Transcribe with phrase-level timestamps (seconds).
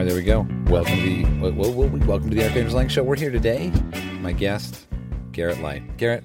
[0.00, 0.46] right, there we go.
[0.70, 3.02] Welcome to the welcome to the Erik Anders Lang Show.
[3.02, 3.70] We're here today.
[4.22, 4.86] My guest,
[5.32, 5.98] Garrett Leight.
[5.98, 6.24] Garrett,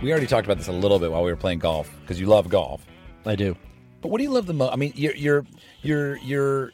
[0.00, 2.26] we already talked about this a little bit while we were playing golf because you
[2.26, 2.86] love golf.
[3.26, 3.54] I do.
[4.00, 4.72] But what do you love the most?
[4.72, 5.44] I mean, your your
[5.82, 6.72] your your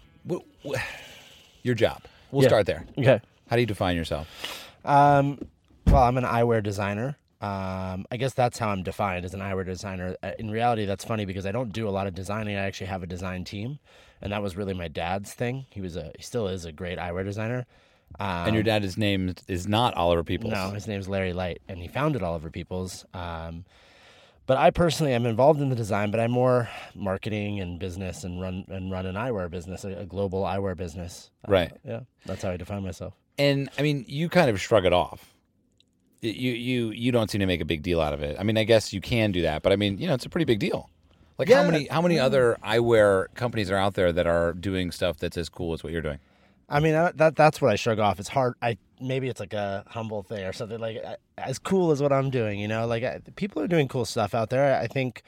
[1.64, 2.02] your job.
[2.30, 2.48] We'll Yeah.
[2.48, 2.86] start there.
[2.96, 3.20] Okay.
[3.48, 4.28] How do you define yourself?
[4.84, 5.40] Um,
[5.88, 7.16] well, I'm an eyewear designer.
[7.40, 10.16] Um, I guess that's how I'm defined as an eyewear designer.
[10.22, 12.56] Uh, In reality, that's funny because I don't do a lot of designing.
[12.56, 13.78] I actually have a design team,
[14.20, 15.66] and that was really my dad's thing.
[15.70, 17.66] He was a, he still is a great eyewear designer.
[18.18, 20.52] Um, and your dad is named is not Oliver Peoples.
[20.52, 23.04] No, his name's Larry Leight, and he founded Oliver Peoples.
[23.12, 23.64] Um,
[24.46, 28.40] but I personally am involved in the design, but I'm more marketing and business and
[28.40, 31.30] run and run an eyewear business, a, a global eyewear business.
[31.46, 31.72] Uh, Right.
[31.84, 33.12] yeah, that's how I define myself.
[33.36, 35.34] And I mean, you kind of shrug it off.
[36.22, 38.36] You you you don't seem to make a big deal out of it.
[38.40, 40.30] I mean, I guess you can do that, but I mean, you know, it's a
[40.30, 40.88] pretty big deal.
[41.38, 45.18] Like how many how many other eyewear companies are out there that are doing stuff
[45.18, 46.18] that's as cool as what you're doing?
[46.68, 48.20] I mean, that that's what I shrug off.
[48.20, 48.54] It's hard.
[48.60, 51.02] I maybe it's like a humble thing or something like
[51.38, 52.58] as cool as what I'm doing.
[52.58, 54.78] You know, like I, people are doing cool stuff out there.
[54.78, 55.22] I think,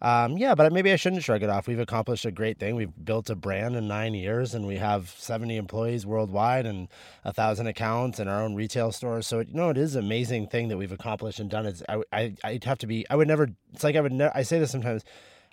[0.00, 1.66] um, yeah, but maybe I shouldn't shrug it off.
[1.66, 2.76] We've accomplished a great thing.
[2.76, 6.88] We've built a brand in nine years, and we have 70 employees worldwide and
[7.24, 9.26] a thousand accounts and our own retail stores.
[9.26, 11.66] So you know, it is an amazing thing that we've accomplished and done.
[11.66, 13.04] It's I I I'd have to be.
[13.10, 13.48] I would never.
[13.74, 14.12] It's like I would.
[14.12, 15.04] Ne- I say this sometimes.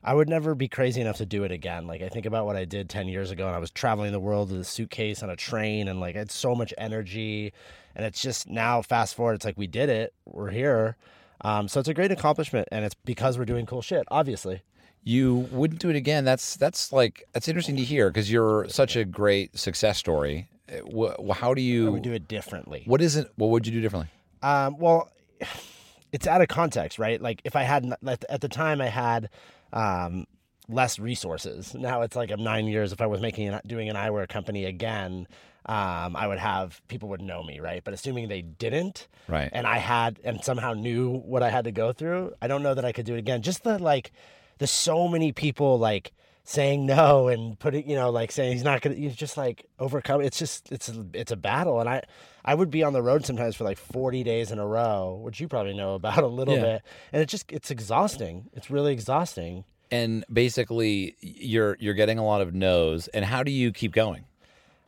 [0.04, 1.88] I would never be crazy enough to do it again.
[1.88, 4.20] Like I think about what I did 10 years ago and I was traveling the
[4.20, 7.54] world with a suitcase on a train and like I had so much energy
[7.96, 10.14] and it's just now fast forward it's like we did it.
[10.26, 10.98] We're here.
[11.42, 14.62] Um, so it's a great accomplishment and it's because we're doing cool shit, obviously.
[15.06, 16.24] You wouldn't do it again.
[16.24, 20.48] That's that's like that's interesting to hear because you're such a great success story.
[20.70, 21.92] How do I you?
[21.92, 22.84] would do it differently.
[22.86, 23.30] What is it?
[23.36, 24.10] What would you do differently?
[24.42, 25.10] Um, well,
[26.14, 27.22] it's out of context, right?
[27.22, 27.94] Like if I had
[28.30, 29.30] at the time I had
[29.74, 30.26] um,
[30.70, 31.74] less resources.
[31.74, 32.94] Now it's like I'm nine years.
[32.94, 35.28] If I was making an, doing an eyewear company again,
[35.66, 37.84] um, I would have people would know me, right?
[37.84, 39.50] But assuming they didn't, Right.
[39.52, 42.74] and I had and somehow knew what I had to go through, I don't know
[42.74, 43.42] that I could do it again.
[43.42, 44.12] Just the like,
[44.58, 48.82] there's so many people like saying no and putting, you know, like saying he's not
[48.82, 48.96] gonna.
[48.96, 50.22] You just like overcome.
[50.22, 52.02] It's just it's a, it's a battle, and I
[52.44, 55.40] I would be on the road sometimes for like 40 days in a row, which
[55.40, 56.62] you probably know about a little Yeah.
[56.62, 56.82] bit,
[57.12, 58.50] and it just it's exhausting.
[58.54, 59.64] It's really exhausting.
[59.92, 63.08] And basically, you're you're getting a lot of no's.
[63.10, 64.26] And how do you keep going?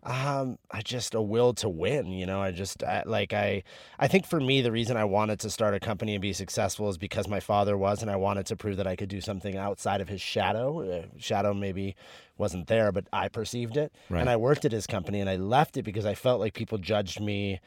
[0.07, 2.07] Um, I just a will to win.
[2.11, 3.63] You know, I just I, like I.
[3.97, 6.87] I think for me, the reason I wanted to start a company and be successful
[6.89, 9.57] is because my father was, and I wanted to prove that I could do something
[9.57, 10.81] outside of his shadow.
[10.99, 11.95] Uh, shadow maybe
[12.37, 14.19] wasn't there, but I perceived it, Right.
[14.21, 16.77] and I worked at his company, and I left it because I felt like people
[16.77, 17.59] judged me.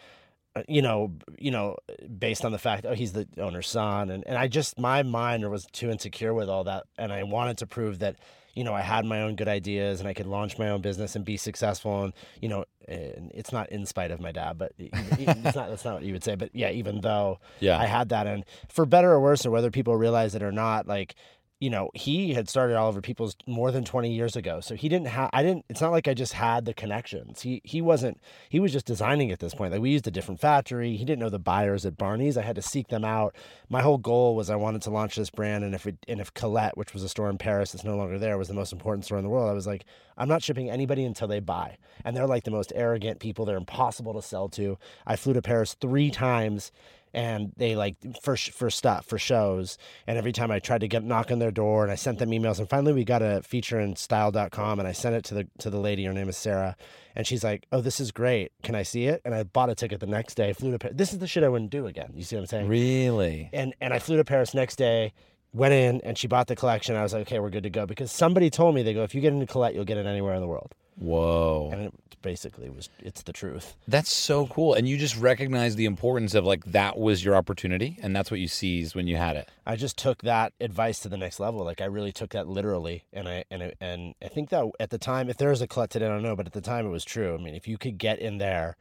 [0.54, 1.76] uh, You know, you know,
[2.18, 5.48] based on the fact, oh, he's the owner's son, and, and I just my mind
[5.50, 8.14] was too insecure with all that, and I wanted to prove that
[8.58, 11.14] you know, I had my own good ideas and I could launch my own business
[11.14, 12.02] and be successful.
[12.02, 15.84] And, you know, and it's not in spite of my dad, but it's not, that's
[15.84, 16.34] not what you would say.
[16.34, 17.78] But yeah, even though Yeah.
[17.78, 20.88] I had that, and for better or worse, or whether people realize it or not,
[20.88, 21.14] like,
[21.60, 24.60] you know, he had started Oliver Peoples more than 20 years ago.
[24.60, 27.40] So he didn't have, I didn't, it's not like I just had the connections.
[27.40, 29.72] He, he wasn't, he was just designing at this point.
[29.72, 30.96] Like we used a different factory.
[30.96, 32.36] He didn't know the buyers at Barney's.
[32.36, 33.34] I had to seek them out.
[33.68, 35.64] My whole goal was I wanted to launch this brand.
[35.64, 38.20] And if it, and if Colette, which was a store in Paris that's no longer
[38.20, 39.84] there, was the most important store in the world, I was like,
[40.16, 41.76] I'm not shipping anybody until they buy.
[42.04, 43.44] And they're like the most arrogant people.
[43.44, 44.78] They're impossible to sell to.
[45.06, 46.70] I flew to Paris three times
[47.12, 51.02] and they like for for stuff for shows and every time i tried to get
[51.04, 53.80] knock on their door and i sent them emails and finally we got a feature
[53.80, 56.76] in style.com and i sent it to the to the lady her name is sarah
[57.16, 58.52] and she's like oh this is great.
[58.62, 59.20] Can i see it?
[59.24, 61.44] And i bought a ticket the next day flew to paris this is the shit
[61.44, 62.68] i wouldn't do again you see what i'm saying?
[62.68, 63.50] Really?
[63.52, 65.12] and and i flew to paris next day
[65.52, 67.86] went in and she bought the collection i was like okay we're good to go
[67.86, 70.34] because somebody told me they go if you get into colette you'll get it anywhere
[70.34, 71.70] in the world Whoa.
[71.72, 74.74] and it basically was it's the truth That's so cool.
[74.74, 78.40] And you just recognize the importance of like that was your opportunity and that's what
[78.40, 79.48] you seized when you had it.
[79.64, 81.64] I just took that advice to the next level.
[81.64, 84.90] Like I really took that literally, and I and I, and I think that at
[84.90, 86.86] the time, if there was a Colette today, I don't know, but at the time
[86.86, 87.34] it was true.
[87.34, 88.76] I mean, if you could get in there,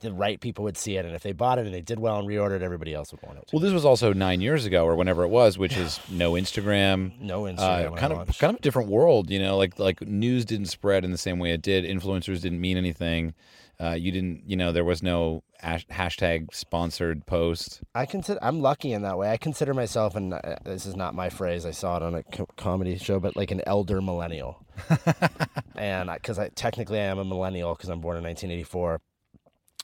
[0.00, 2.18] the right people would see it, and if they bought it and they did well
[2.18, 3.44] and reordered, everybody else would want it.
[3.52, 7.20] Well, this was also nine years ago or whenever it was, which is no Instagram.
[7.20, 7.92] no Instagram.
[7.92, 9.56] Uh, kind of kind of a different world, you know.
[9.56, 11.84] Like like news didn't spread in the same way it did.
[11.84, 13.34] Influencers didn't mean anything.
[13.80, 17.80] Uh, you didn't, you know, there was no hash- hashtag sponsored post.
[17.96, 19.30] I consider I'm lucky in that way.
[19.30, 21.66] I consider myself, and uh, this is not my phrase.
[21.66, 24.64] I saw it on a co- comedy show, but like an elder millennial.
[25.74, 29.00] and because I, technically I am a millennial because I'm born in 1984,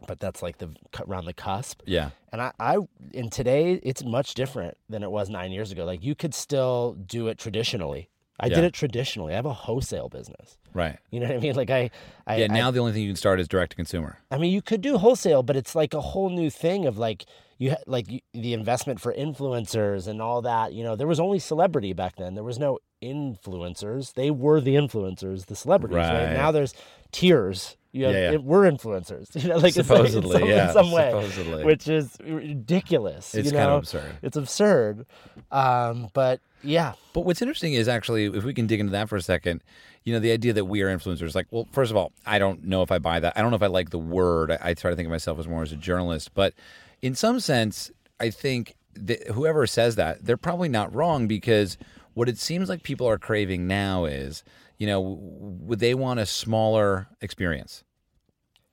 [0.06, 1.80] but that's like the cut around the cusp.
[1.86, 2.76] Yeah, And I, I,
[3.12, 5.84] in today, it's much different than it was nine years ago.
[5.84, 8.08] Like you could still do it traditionally.
[8.40, 8.56] I Yeah.
[8.56, 9.32] did it traditionally.
[9.32, 10.56] I have a wholesale business.
[10.72, 10.98] Right.
[11.10, 11.56] You know what I mean?
[11.56, 11.90] Like I,
[12.26, 12.44] I Yeah.
[12.44, 14.18] I- Now the only thing you can start is direct to consumer.
[14.30, 17.24] I mean, you could do wholesale, but it's like a whole new thing of like
[17.58, 20.72] you like the investment for influencers and all that.
[20.72, 22.34] You know, there was only celebrity back then.
[22.34, 24.14] There was no influencers.
[24.14, 25.96] They were the influencers, the celebrities.
[25.96, 26.32] Right, Right.
[26.32, 26.74] now, there's
[27.12, 27.76] tiers.
[27.92, 28.32] You have, Yeah, yeah.
[28.32, 29.34] it- we're influencers.
[29.42, 30.66] You know, like it's like in Supposedly, some, yeah.
[30.68, 31.64] in some way, supposedly.
[31.64, 33.34] which is ridiculous.
[33.34, 34.12] it's you kind of absurd.
[34.22, 35.06] it's absurd.
[35.50, 39.16] Um, but yeah, But what's interesting is actually, if we can dig into that for
[39.16, 39.62] a second,
[40.04, 41.34] you know, the idea that we are influencers.
[41.34, 43.34] Like, well, first of all, I don't know if I buy that.
[43.36, 44.50] I don't know if I like the word.
[44.50, 46.32] I, I try to think of myself as more as a journalist.
[46.34, 46.54] But
[47.02, 51.78] in some sense, I think that whoever says that, they're probably not wrong because
[52.18, 54.42] what it seems like people are craving now is,
[54.76, 57.84] you know, would they want a smaller experience?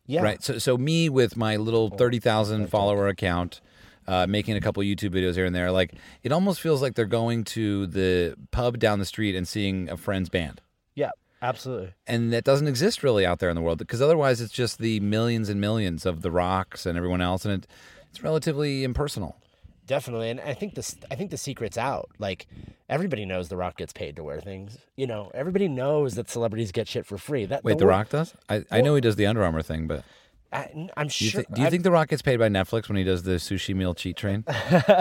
[0.07, 0.43] yeah, Right.
[0.43, 3.61] So, so me with my little thirty thousand follower account,
[4.07, 5.93] uh, making a couple YouTube videos here and there, like
[6.23, 9.97] it almost feels like they're going to the pub down the street and seeing a
[9.97, 10.61] friend's band,
[10.95, 11.93] yeah, absolutely.
[12.07, 14.99] and that doesn't exist really out there in the world because otherwise it's just the
[15.01, 17.67] millions and millions of the rocks and everyone else, and it,
[18.09, 19.37] it's relatively impersonal.
[19.87, 20.95] Definitely, and I think this.
[21.11, 22.09] I think the secret's out.
[22.17, 22.47] Like
[22.89, 24.77] everybody knows The Rock gets paid to wear things.
[24.95, 27.45] You know, everybody knows that celebrities get shit for free.
[27.45, 28.33] That Wait, The Rock does?
[28.49, 30.03] I, I know he does the Under Armour thing, but
[30.51, 31.43] I, I'm do you, sure.
[31.53, 33.75] do you I- think The Rock gets paid by Netflix when he does the sushi
[33.75, 34.43] meal cheat train?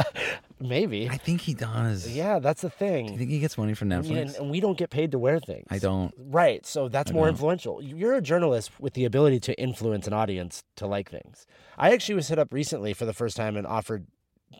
[0.60, 1.08] maybe?
[1.08, 2.08] I think he does.
[2.08, 3.06] Yeah, that's the thing.
[3.06, 4.20] Do you think he gets money from Netflix?
[4.20, 5.66] and, and we don't get paid to wear things.
[5.70, 6.12] I don't.
[6.19, 7.34] Right, so that's more don't.
[7.34, 7.82] influential.
[7.82, 11.46] You're a journalist with the ability to influence an audience to like things.
[11.78, 14.06] I actually was hit up recently for the first time and offered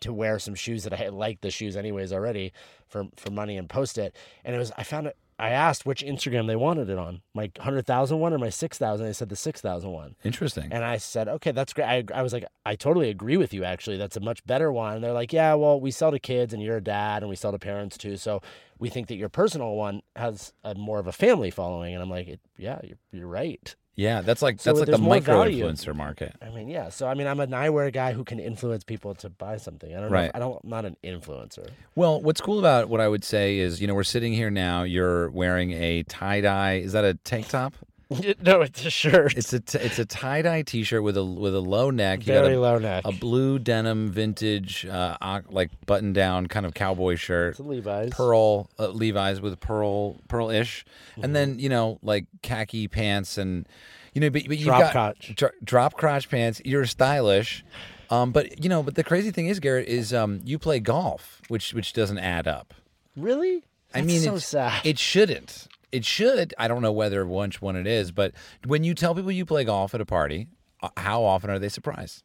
[0.01, 2.53] to wear some shoes that I liked the shoes anyways already
[2.87, 4.15] for for money and post it.
[4.43, 5.17] And it was I found it.
[5.37, 8.77] I asked which Instagram they wanted it on, my hundred thousand one or my six
[8.77, 9.05] thousand.
[9.05, 10.69] They said the six thousand one, Interesting.
[10.71, 11.85] and I said, okay, that's great.
[11.85, 13.65] I, I was like, I totally agree with you.
[13.65, 14.95] Actually, that's a much better one.
[14.95, 17.35] And they're like, yeah, well, we sell to kids, and you're a dad, and we
[17.35, 18.15] sell to parents too.
[18.15, 18.41] So
[18.79, 21.93] we think that your personal one has a more of a family following.
[21.93, 23.75] And I'm like, yeah, you're, you're right.
[23.95, 25.65] Yeah, that's like So that's like the micro value.
[25.65, 26.35] influencer market.
[26.41, 26.89] I mean, yeah.
[26.89, 29.89] So I mean, I'm an eyewear guy who can influence people to buy something.
[29.95, 30.15] I don't know.
[30.15, 30.31] Right.
[30.33, 30.59] I don't.
[30.63, 31.69] I'm not an influencer.
[31.95, 34.83] Well, what's cool about what I would say is, you know, we're sitting here now.
[34.83, 36.73] You're wearing a tie dye.
[36.75, 37.73] Is that a tank top?
[38.43, 39.35] no, it's a shirt.
[39.35, 42.19] It's a t- it's a tie dye T-shirt with a with a low neck.
[42.19, 43.01] You very got a, low neck.
[43.05, 45.17] a blue denim vintage, uh,
[45.49, 47.51] like button down kind of cowboy shirt.
[47.51, 48.11] it's a Levi's.
[48.11, 51.23] Pearl uh, Levi's with pearl pearl ish, Mm-hmm.
[51.23, 53.67] and then you know like khaki pants and
[54.13, 55.33] you know, but, but you've Drop got crotch.
[55.35, 56.61] dro- drop crotch pants.
[56.63, 57.65] You're stylish,
[58.09, 61.41] um, but you know, but the crazy thing is, Garrett, is um, you play golf,
[61.47, 62.73] which which doesn't add up.
[63.17, 63.63] Really?
[63.93, 64.85] I That's mean, so it's, sad.
[64.85, 65.67] it shouldn't.
[65.95, 66.53] It should.
[66.57, 68.33] I don't know whether which one it is, but
[68.65, 70.49] when you tell people you play golf at a party,
[70.83, 72.23] uh, how often are they surprised?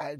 [0.00, 0.16] I,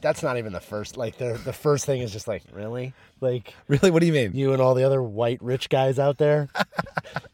[0.00, 0.96] that's not even the first.
[0.96, 3.90] Like the the first thing is just like really like Really?
[3.90, 4.30] What do you mean?
[4.32, 6.48] you and all the other white rich guys out there.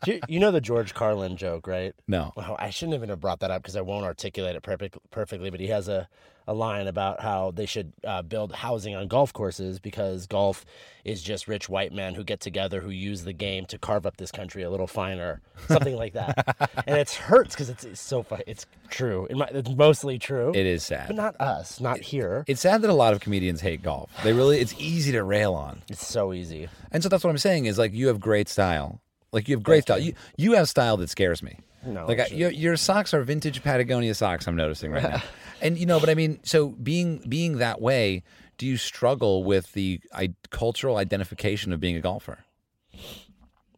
[0.06, 1.94] You, you know the George Carlin joke, right?
[2.08, 2.32] No.
[2.34, 5.50] Well, I shouldn't even have brought that up because I won't articulate it perfect, perfectly.
[5.50, 6.08] But he has a,
[6.50, 10.66] a line about how they should uh, build housing on golf courses because golf
[11.04, 14.16] is just rich white men who get together who use the game to carve up
[14.16, 16.56] this country a little finer, something like that.
[16.88, 18.42] and it hurts because it's, it's so funny.
[18.48, 19.28] It's true.
[19.30, 22.44] It might, it's mostly true, It is sad, but not us, not here.
[22.48, 24.10] It's sad that a lot of comedians hate golf.
[24.24, 24.58] They really.
[24.58, 25.82] It's easy to rail on.
[25.88, 26.68] It's so easy.
[26.90, 29.00] And so that's what I'm saying is like you have great style.
[29.30, 30.00] Like you have great style.
[30.00, 31.58] You you have style that scares me.
[31.84, 34.46] No, like I, your your socks are vintage Patagonia socks.
[34.46, 35.22] I'm noticing right now.
[35.62, 38.22] and you know, but I mean, so being being that way,
[38.58, 42.44] do you struggle with the I, cultural identification of being a golfer?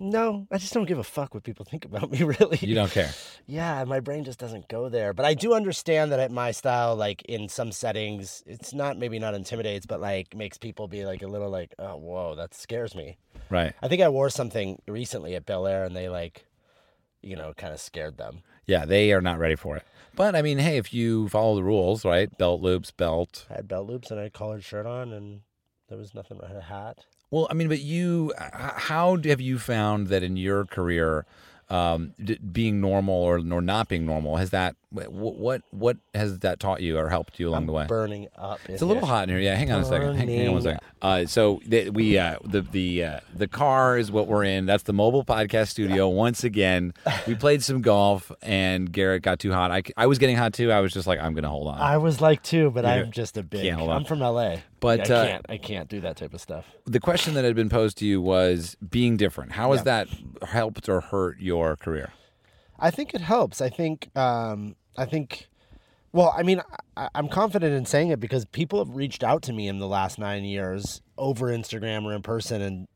[0.03, 2.59] No, I just don't give a fuck what people think about me, really.
[2.61, 3.11] You don't care.
[3.47, 5.13] Yeah, my brain just doesn't go there.
[5.13, 9.21] But I do understand that at my style, like in some settings, it's not maybe
[9.21, 12.97] not intimidates, but like makes people be like a little like, oh, whoa, that scares
[12.97, 13.17] me.
[13.49, 13.75] Right.
[13.81, 16.47] I think I wore something recently at Bel Air and they like,
[17.23, 18.43] you know, kind of scared them.
[18.67, 19.85] Yeah, they are not ready for it.
[20.15, 22.37] But I mean, hey, if you follow the rules, right?
[22.37, 23.47] Belt loops, belt.
[23.51, 25.41] I had belt loops and I had a collared shirt on and
[25.89, 26.99] there was nothing, I had a hat.
[27.31, 31.25] Well, I mean, but you, how have you found that in your career,
[31.71, 36.39] um, d- being normal or or not being normal has that wh- what what has
[36.41, 37.87] that taught you or helped you along the way?
[37.87, 38.61] Burning up.
[38.69, 39.39] It's a little hot in here.
[39.39, 40.15] Yeah, hang on a second.
[40.17, 40.81] Hang, hang on one second.
[41.01, 44.67] Uh, so the, we uh, the the uh, the car is what we're in.
[44.67, 46.09] That's the mobile podcast studio.
[46.09, 46.93] Once again,
[47.27, 49.71] we played some golf, and Garrett got too hot.
[49.71, 50.71] I, I was getting hot too.
[50.71, 51.79] I was just like, I'm gonna hold on.
[51.81, 52.91] I was like too, but Yeah.
[52.95, 53.63] I'm just a big.
[53.63, 53.97] Can't hold on.
[53.97, 55.47] I'm from LA, But, I uh, can't.
[55.49, 56.67] I can't do that type of stuff.
[56.87, 59.53] the question that had been posed to you was being different.
[59.53, 60.05] How has Yeah.
[60.05, 60.09] that
[60.49, 62.13] helped or hurt your career?
[62.79, 63.61] I think it helps.
[63.61, 64.09] I think.
[64.17, 65.49] Um, I think.
[66.13, 66.61] Well, I mean,
[66.97, 69.89] I, I'm confident in saying it because people have reached out to me in the
[69.89, 72.87] last nine years over Instagram or in person and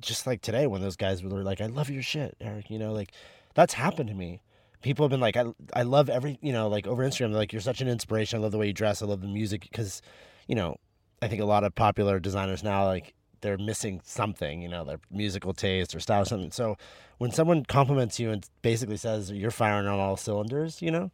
[0.00, 2.92] just like today when those guys were like, "I love your shit, Erik," you know,
[2.92, 3.12] like
[3.54, 4.42] that's happened to me.
[4.82, 7.62] People have been like, "I I love every," you know, like over Instagram, like, "You're
[7.62, 8.38] such an inspiration.
[8.38, 9.02] I love the way you dress.
[9.02, 10.02] I love the music." Because,
[10.48, 10.76] you know,
[11.22, 14.98] I think a lot of popular designers now like they're missing something, you know, their
[15.10, 16.50] musical taste or style or something.
[16.50, 16.76] So
[17.18, 21.10] when someone compliments you and basically says you're firing on all cylinders, you know,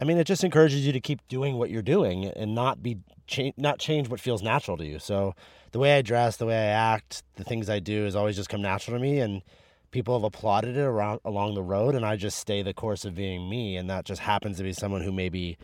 [0.00, 2.98] I mean, it just encourages you to keep doing what you're doing and not be
[3.26, 4.98] cha- not change what feels natural to you.
[4.98, 5.34] So
[5.72, 8.48] the way I dress, the way I act, the things I do has always just
[8.48, 9.42] come natural to me, and
[9.90, 13.14] people have applauded it around along the road, and I just stay the course of
[13.14, 15.58] being me, and that just happens to be someone who maybe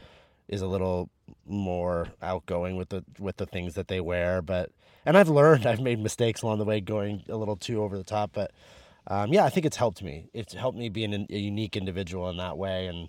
[0.48, 1.08] is a little
[1.46, 4.70] more outgoing with the with the things that they wear, but
[5.06, 8.04] and I've learned I've made mistakes along the way going a little too over the
[8.04, 8.52] top, but
[9.06, 10.30] um, yeah, I think it's helped me.
[10.32, 13.08] It's helped me be an, a unique individual in that way, and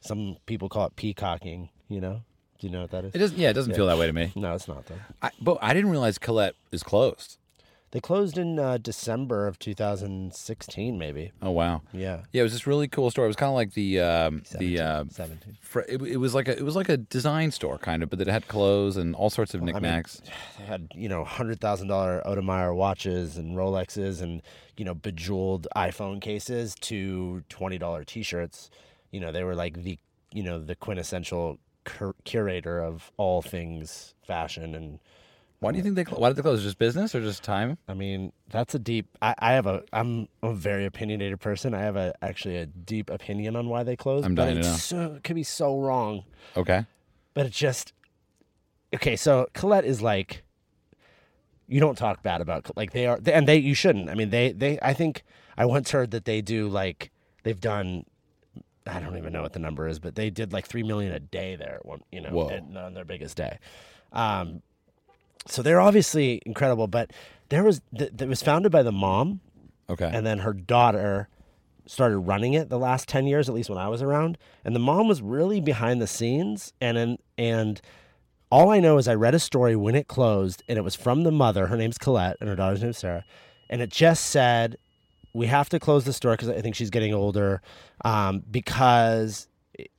[0.00, 1.68] some people call it peacocking.
[1.88, 2.22] You know,
[2.58, 3.14] do you know what that is?
[3.14, 3.38] It doesn't.
[3.38, 4.32] Yeah, it doesn't feel that way to me.
[4.34, 4.96] No, it's not though.
[5.22, 7.38] I, but I didn't realize Colette is closed.
[7.90, 11.32] They closed in uh, December of 2016, maybe.
[11.40, 11.82] Oh wow.
[11.92, 13.24] Yeah, Yeah, it was this really cool store.
[13.24, 15.56] It was kind of like the um, the uh, 17.
[15.60, 18.20] fr- it, it was like a it was like a design store kind of, but
[18.20, 20.20] it had clothes and all sorts of I mean, knickknacks.
[20.58, 24.42] They had you know hundred thousand dollar Audemars watches and Rolexes and
[24.76, 28.70] you know bejeweled iPhone cases to twenty dollar T-shirts.
[29.10, 29.98] You know they were like the
[30.32, 34.98] you know the quintessential cur- curator of all things fashion and
[35.60, 36.04] why do you think they?
[36.04, 36.62] Cl- why did they close?
[36.62, 37.78] Just business or just time?
[37.88, 39.08] I mean, that's a deep.
[39.20, 39.82] I, I have a.
[39.92, 41.74] I'm a very opinionated person.
[41.74, 44.24] I have a actually a deep opinion on why they closed.
[44.24, 45.08] I'm but dying to it's know.
[45.08, 46.24] So, it could be so wrong,
[46.56, 46.84] Okay.
[47.34, 47.92] but it just
[48.94, 49.16] okay.
[49.16, 50.42] So Colette is like,
[51.66, 54.08] you don't talk bad about like they are, and they you shouldn't.
[54.08, 54.78] I mean, they they.
[54.80, 55.24] I think
[55.56, 57.10] I once heard that they do like
[57.42, 58.04] they've done.
[58.86, 61.20] I don't even know what the number is, but they did like three million a
[61.20, 61.80] day there.
[61.82, 62.38] One, you know,
[62.76, 63.58] on their biggest day.
[64.12, 64.62] Um,
[65.48, 67.10] so they're obviously incredible, but
[67.48, 69.40] there was th- that was founded by the mom,
[69.90, 70.10] Okay.
[70.12, 71.28] and then her daughter
[71.86, 74.36] started running it the last 10 years at least when i was around.
[74.62, 77.80] And the mom was really behind the scenes and and, and
[78.50, 81.22] all i know is i read a story when it closed and it was from
[81.22, 81.68] the mother.
[81.68, 83.24] Her name's colette and her daughter's name's sarah.
[83.70, 84.76] And it just said
[85.34, 87.62] we have to close the store because i think she's getting older
[88.04, 89.48] um, because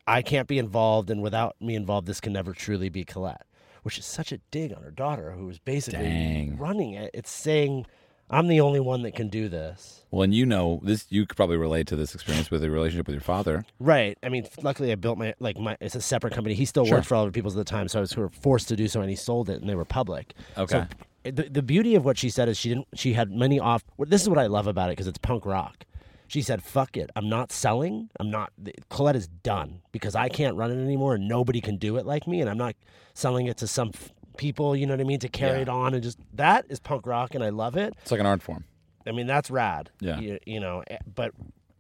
[0.06, 3.48] i can't be involved and without me involved this can never truly be colette
[3.84, 6.58] which is such a dig on her daughter who is basically Dang.
[6.58, 7.86] running it it's saying
[8.30, 11.06] i'm the only one that can do this well, and you know this.
[11.10, 13.64] You could probably relate to this experience with a relationship with your father.
[13.80, 14.18] Right.
[14.24, 15.78] I mean, luckily I built my like my.
[15.80, 16.56] It's a separate company.
[16.56, 16.98] He still Sure.
[16.98, 18.88] worked for Oliver Peoples at the time, so I was sort of forced to do
[18.88, 20.34] so, and he sold it, and they were public.
[20.58, 20.86] Okay.
[21.24, 22.88] So the the beauty of what she said is she didn't.
[22.96, 23.84] She had many off.
[24.00, 25.86] This is what I love about it because it's punk rock.
[26.30, 27.10] She said, "Fuck it.
[27.18, 28.10] I'm not selling.
[28.20, 28.54] I'm not.
[28.90, 32.26] Colette is done because I can't run it anymore, and nobody can do it like
[32.28, 32.76] me, and I'm not
[33.14, 35.64] selling it to some." f- People, you know what I mean, to carry Yeah.
[35.64, 37.94] it on and just that is punk rock, and I love it.
[38.04, 38.64] It's like an art form.
[39.06, 39.90] I mean, that's rad.
[40.00, 40.18] Yeah.
[40.18, 41.34] You, you know, eh, but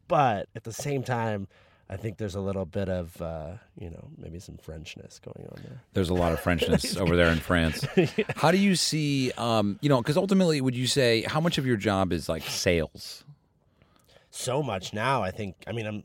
[0.10, 1.48] but at the same time,
[1.89, 5.62] I think there's a little bit of uh, you know maybe some Frenchness going on
[5.63, 5.82] there.
[5.94, 7.86] There's a lot of Frenchness over there in France.
[8.36, 9.32] How do you see?
[9.38, 12.44] Um, you know, because ultimately, would you say how much of your job is like
[12.44, 13.24] sales?
[14.39, 15.22] So much now.
[15.22, 15.55] I think.
[15.67, 16.03] I mean, I'm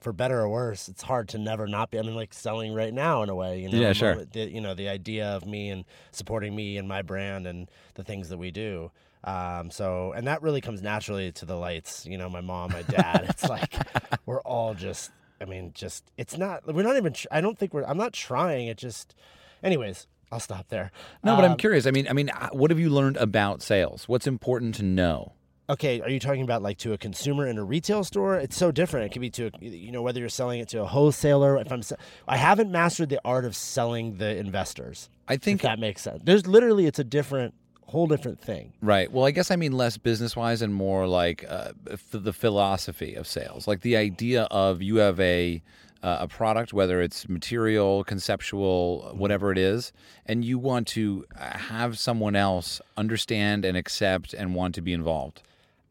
[0.00, 0.88] for better or worse.
[0.88, 1.98] It's hard to never not be.
[1.98, 3.60] I mean, like selling right now in a way.
[3.60, 3.78] You know.
[3.78, 4.24] Yeah, sure.
[4.24, 8.02] The, you know, the idea of me and supporting me and my brand and the
[8.02, 8.90] things that we do.
[9.24, 12.04] Um, so, and that really comes naturally to the Leights.
[12.04, 13.26] You know, my mom, my dad.
[13.28, 13.74] it's like
[14.26, 15.12] we're all just.
[15.40, 16.66] I mean, just it's not.
[16.66, 17.14] We're not even.
[17.30, 17.84] I don't think we're.
[17.84, 18.66] I'm not trying.
[18.66, 19.14] It just.
[19.62, 20.90] Anyways, I'll stop there.
[21.22, 21.86] No, but I'm Um, curious.
[21.86, 24.08] I mean, I mean, uh, what have you learned about sales?
[24.08, 25.34] What's important to know?
[25.72, 28.36] Okay, are you talking about like to a consumer in a retail store?
[28.36, 29.06] It's so different.
[29.06, 31.56] It could be to a, you know whether you're selling it to a wholesaler.
[31.56, 31.80] If I'm,
[32.28, 35.08] I haven't mastered the art of selling the investors.
[35.28, 36.20] I If think that makes sense.
[36.24, 37.54] There's literally it's a different,
[37.86, 38.74] whole different thing.
[38.82, 39.10] Right.
[39.10, 41.72] Well, I guess I mean less business wise and more like uh,
[42.10, 45.62] the philosophy of sales, like the idea of you have a
[46.02, 49.90] uh, a product, whether it's material, conceptual, whatever it is,
[50.26, 54.92] and you want to uh, have someone else understand and accept and want to be
[54.92, 55.40] involved.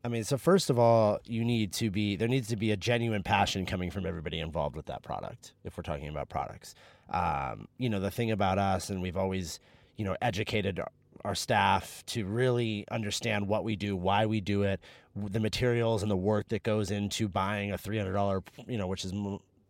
[0.04, 2.78] I mean, so first of all, you need to be there needs to be a
[2.78, 5.54] genuine passion coming from everybody involved with that product.
[5.64, 6.74] If we're talking about products,
[7.12, 9.60] um, you know, the thing about us, and we've always,
[9.98, 10.80] you know, educated
[11.24, 14.80] our, staff to really understand what we do, why we do it,
[15.16, 18.88] the materials and the work that goes into buying a three hundred dollar, you know,
[18.88, 19.14] which is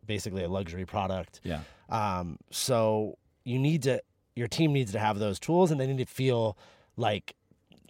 [0.07, 1.41] basically a luxury product.
[1.43, 1.59] Yeah.
[1.89, 4.01] Um, so you need to,
[4.33, 6.57] your team needs to have those tools, and they need to feel
[6.95, 7.35] like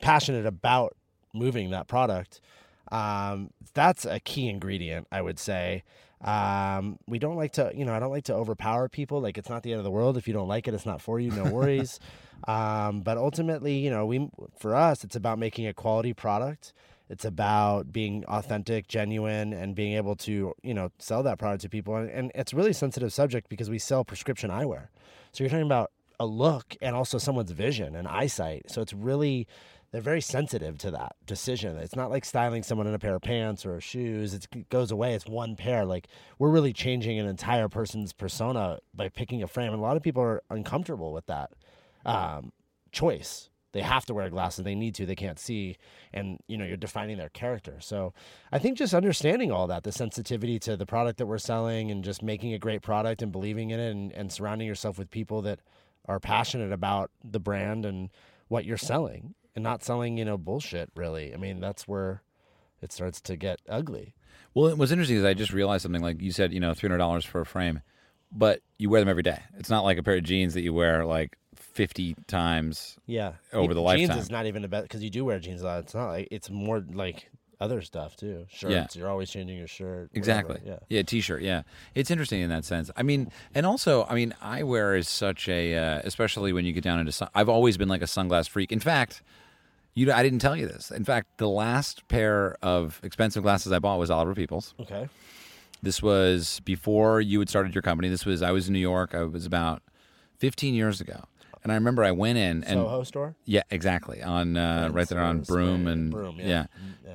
[0.01, 0.95] passionate about
[1.33, 2.41] moving that product.
[2.91, 5.83] Um, that's a key ingredient, I would say.
[6.23, 9.21] Um, we don't like to, you know, I don't like to overpower people.
[9.21, 10.17] Like it's not the end of the world.
[10.17, 11.31] If you don't like it, it's not for you.
[11.31, 11.99] No worries.
[12.47, 16.73] Um, but ultimately, you know, we for us, it's about making a quality product.
[17.07, 21.69] It's about being authentic, genuine, and being able to, you know, sell that product to
[21.69, 21.95] people.
[21.97, 24.87] And, and it's a really sensitive subject because we sell prescription eyewear.
[25.33, 28.71] So you're talking about a look and also someone's vision and eyesight.
[28.71, 29.47] So it's really
[29.91, 31.77] they're very sensitive to that decision.
[31.77, 34.33] It's not like styling someone in a pair of pants or shoes.
[34.33, 35.13] It goes away.
[35.13, 35.83] It's one pair.
[35.83, 36.07] Like
[36.39, 39.73] we're really changing an entire person's persona by picking a frame.
[39.73, 41.51] And a lot of people are uncomfortable with that
[42.05, 42.53] um,
[42.93, 43.49] choice.
[43.73, 44.63] They have to wear glasses.
[44.63, 45.05] They need to.
[45.05, 45.77] They can't see,
[46.13, 47.77] and you know you're defining their character.
[47.79, 48.13] So
[48.51, 52.03] I think just understanding all that, the sensitivity to the product that we're selling, and
[52.03, 55.41] just making a great product and believing in it, and, and surrounding yourself with people
[55.43, 55.61] that
[56.05, 58.09] are passionate about the brand and
[58.49, 61.33] what you're selling and not selling, you know, bullshit, really.
[61.33, 62.21] I mean, that's where
[62.81, 64.15] it starts to get ugly.
[64.53, 66.01] Well, what's interesting is I just realized something.
[66.01, 67.81] Like you said, you know, three hundred dollars for a frame,
[68.31, 69.39] but you wear them every day.
[69.57, 72.97] It's not like a pair of jeans that you wear like fifty times.
[73.05, 73.33] Yeah.
[73.53, 74.07] Over the jeans lifetime.
[74.15, 75.79] Jeans is not even about because you do wear jeans a lot.
[75.79, 77.29] It's not like it's more like
[77.61, 78.45] other stuff too.
[78.49, 78.73] Shirts.
[78.73, 78.87] Yeah.
[78.95, 80.09] You're always changing your shirt.
[80.11, 80.17] whatever.
[80.17, 80.61] Exactly.
[80.65, 80.79] Yeah.
[80.89, 81.03] Yeah.
[81.03, 81.43] T-shirt.
[81.43, 81.61] Yeah.
[81.93, 82.89] It's interesting in that sense.
[82.97, 86.83] I mean, and also, I mean, eyewear is such a, uh, especially when you get
[86.83, 87.11] down into.
[87.11, 88.71] Sun- I've always been like a sunglass freak.
[88.71, 89.21] In fact,
[89.93, 90.91] you, know, I didn't tell you this.
[90.91, 94.73] In fact, the last pair of expensive glasses I bought was Oliver Peoples.
[94.79, 95.09] Okay.
[95.83, 98.07] This was before you had started your company.
[98.09, 99.15] This was I was in New York.
[99.15, 99.81] I was about
[100.37, 101.23] 15 years ago,
[101.63, 103.35] and I remember I went in and Soho store.
[103.45, 106.45] yeah, exactly on uh, right there on Broome and Broome, yeah.
[106.47, 106.65] yeah,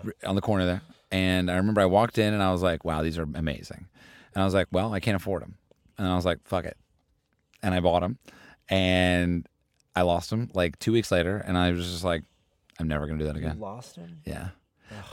[0.03, 0.83] Mm, r- on the corner there.
[1.13, 3.87] And I remember I walked in and I was like, "Wow, these are amazing."
[4.35, 5.55] And I was like, "Well, I can't afford them."
[5.97, 6.77] And I was like, "Fuck it,"
[7.63, 8.19] and I bought them,
[8.69, 9.47] and
[9.95, 12.25] I lost them like two weeks later, and I was just like,
[12.79, 14.21] "I'm never gonna do that You again." lost him.
[14.25, 14.49] Yeah.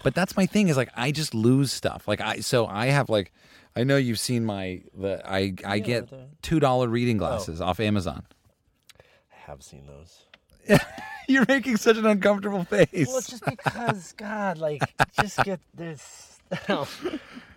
[0.04, 2.08] But that's my thing is like I just lose stuff.
[2.08, 3.32] Like I so I have like
[3.76, 7.20] I know you've seen my the I I Yeah, get the- two dollar reading oh.
[7.20, 8.24] glasses off Amazon.
[9.00, 9.06] I
[9.52, 10.24] have seen those.
[11.28, 13.08] You're making such an uncomfortable face.
[13.08, 14.82] Well, it's just because God, like,
[15.22, 16.33] just get this.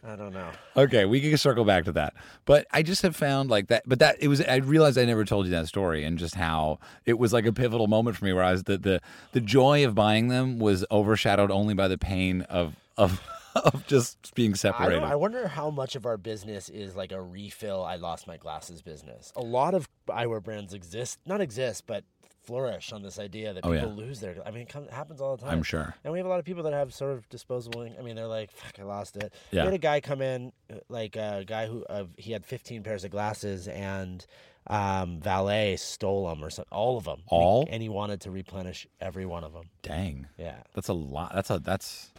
[0.08, 0.50] I don't know.
[0.76, 2.14] Okay, we can circle back to that.
[2.44, 3.82] But I just have found like that.
[3.86, 4.40] But that it was.
[4.40, 7.52] I realized I never told you that story, and just how it was like a
[7.52, 9.00] pivotal moment for me, where I was the the
[9.32, 13.20] the joy of buying them was overshadowed only by the pain of of
[13.64, 15.00] of just being separated.
[15.00, 17.82] don't, I wonder how much of our business is like a refill.
[17.82, 19.32] I lost my glasses business.
[19.34, 22.04] A lot of eyewear brands exist, not exist, but
[22.46, 23.94] flourish on this idea that Oh, people yeah.
[24.06, 24.36] lose their.
[24.46, 25.52] I mean, it, comes, happens all the time.
[25.52, 25.94] I'm sure.
[26.04, 27.82] And we have a lot of people that have sort of disposable.
[27.82, 29.62] I mean, they're like, "Fuck, I lost it." Yeah.
[29.62, 32.82] We had a guy come in, uh, like a guy who uh, he had 15
[32.82, 34.24] pairs of glasses, and
[34.68, 37.22] um, valet stole them or something, all of them.
[37.28, 37.66] All?
[37.70, 39.64] and he wanted to replenish every one of them.
[39.82, 41.32] Dang, Yeah, that's a lot.
[41.34, 42.10] That's a that's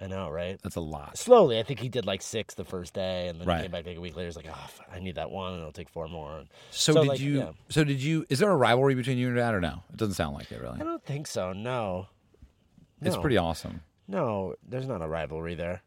[0.00, 0.58] I know, right?
[0.62, 1.16] that's a lot.
[1.16, 3.58] Slowly, I think he did like six the first day, and then Right.
[3.58, 4.26] he came back like a week later.
[4.26, 7.02] He's like, "Oh, I need that one, and it'll take four more." And So, So,
[7.02, 7.38] did like, you?
[7.38, 7.50] yeah.
[7.68, 8.26] So did you?
[8.28, 9.82] Is there a rivalry between you and your dad, or no?
[9.90, 10.80] It doesn't sound like it really.
[10.80, 11.52] I don't think so.
[11.52, 12.08] No,
[13.00, 13.82] It's pretty awesome.
[14.08, 14.54] no.
[14.68, 15.82] There's not a rivalry there.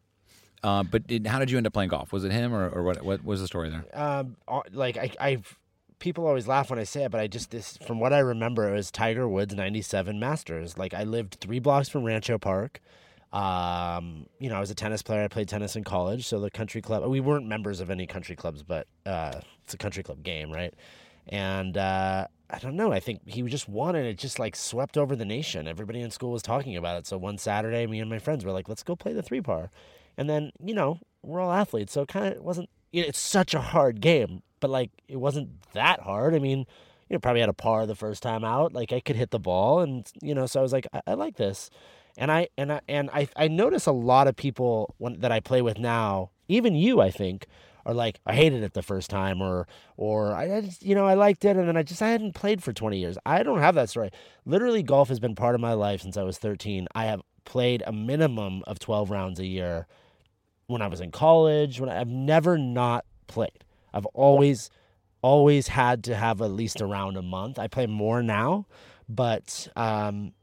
[0.64, 2.12] Uh, but did, how did you end up playing golf?
[2.12, 3.04] Was it him, or, or what?
[3.04, 3.86] What was the story there?
[3.94, 5.60] um, uh, like I, I've
[6.00, 8.68] people always laugh when I say it, but I just this from what I remember,
[8.70, 10.78] it was Tiger Woods '97 Masters.
[10.78, 12.82] Like I lived three blocks from Rancho Park.
[13.34, 15.24] Um, you know, I was a tennis player.
[15.24, 17.06] I played tennis in college, so the country club.
[17.10, 20.74] We weren't members of any country clubs, but uh, it's a country club game, right?
[21.28, 22.92] And uh, I don't know.
[22.94, 25.68] I think he just won, and it just like swept over the nation.
[25.68, 27.08] Everybody in school was talking about it.
[27.08, 29.70] So one Saturday, me and my friends were like, "Let's go play the three par."
[30.18, 32.70] And then you know we're all athletes, so it kind of wasn't.
[32.92, 36.34] You know, it's such a hard game, but like it wasn't that hard.
[36.34, 36.60] I mean,
[37.10, 38.72] you know, probably had a par the first time out.
[38.72, 41.14] Like I could hit the ball, and you know, so I was like, I, I
[41.16, 41.70] like this,
[42.18, 45.40] and I and I and I I notice a lot of people when, that I
[45.40, 47.48] play with now, even you, I think,
[47.86, 51.14] are like, I hated it the first time, or or I, just, you know, I
[51.14, 53.18] liked it, and then I just I hadn't played for twenty years.
[53.26, 54.10] I don't have that story.
[54.46, 56.88] Literally, golf has been part of my life since I was thirteen.
[56.94, 59.88] I have played a minimum of twelve rounds a year
[60.68, 61.80] when I was in college.
[61.80, 63.64] When I, I've never not played.
[63.94, 64.70] I've always
[65.22, 67.58] always had to have at least a round a month.
[67.58, 68.68] I play more now,
[69.10, 70.34] but um,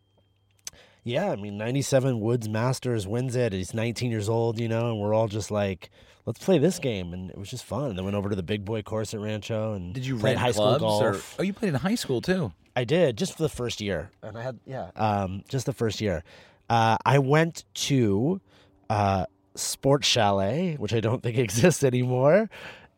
[1.04, 3.52] yeah, I mean, 97 Woods Masters wins it.
[3.52, 5.90] He's 19 years old, you know, and we're all just like,
[6.26, 7.90] let's play this game, and it was just fun.
[7.90, 10.38] And then went over to the big boy course at Rancho and Did you played
[10.38, 10.80] high school clubs?
[10.80, 11.02] golf.
[11.38, 12.52] Or, oh, you played in high school too.
[12.74, 16.00] I did just for the first year, and I had yeah, um, just the first
[16.00, 16.24] year.
[16.68, 18.40] Uh, I went to
[18.90, 22.50] uh, Sports Chalet, which I don't think exists anymore,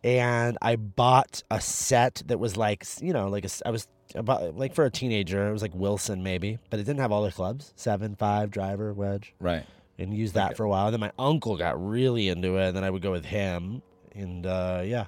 [0.07, 4.57] and I bought a set that was like you know like a I was about
[4.57, 7.33] like for a teenager it was like Wilson maybe, but it didn't have all the
[7.33, 9.67] clubs seven, five, driver, wedge, Right.
[9.99, 10.87] and used that for a while.
[10.87, 13.83] And then my uncle got really into it, and then I would go with him,
[14.15, 15.07] and uh, yeah,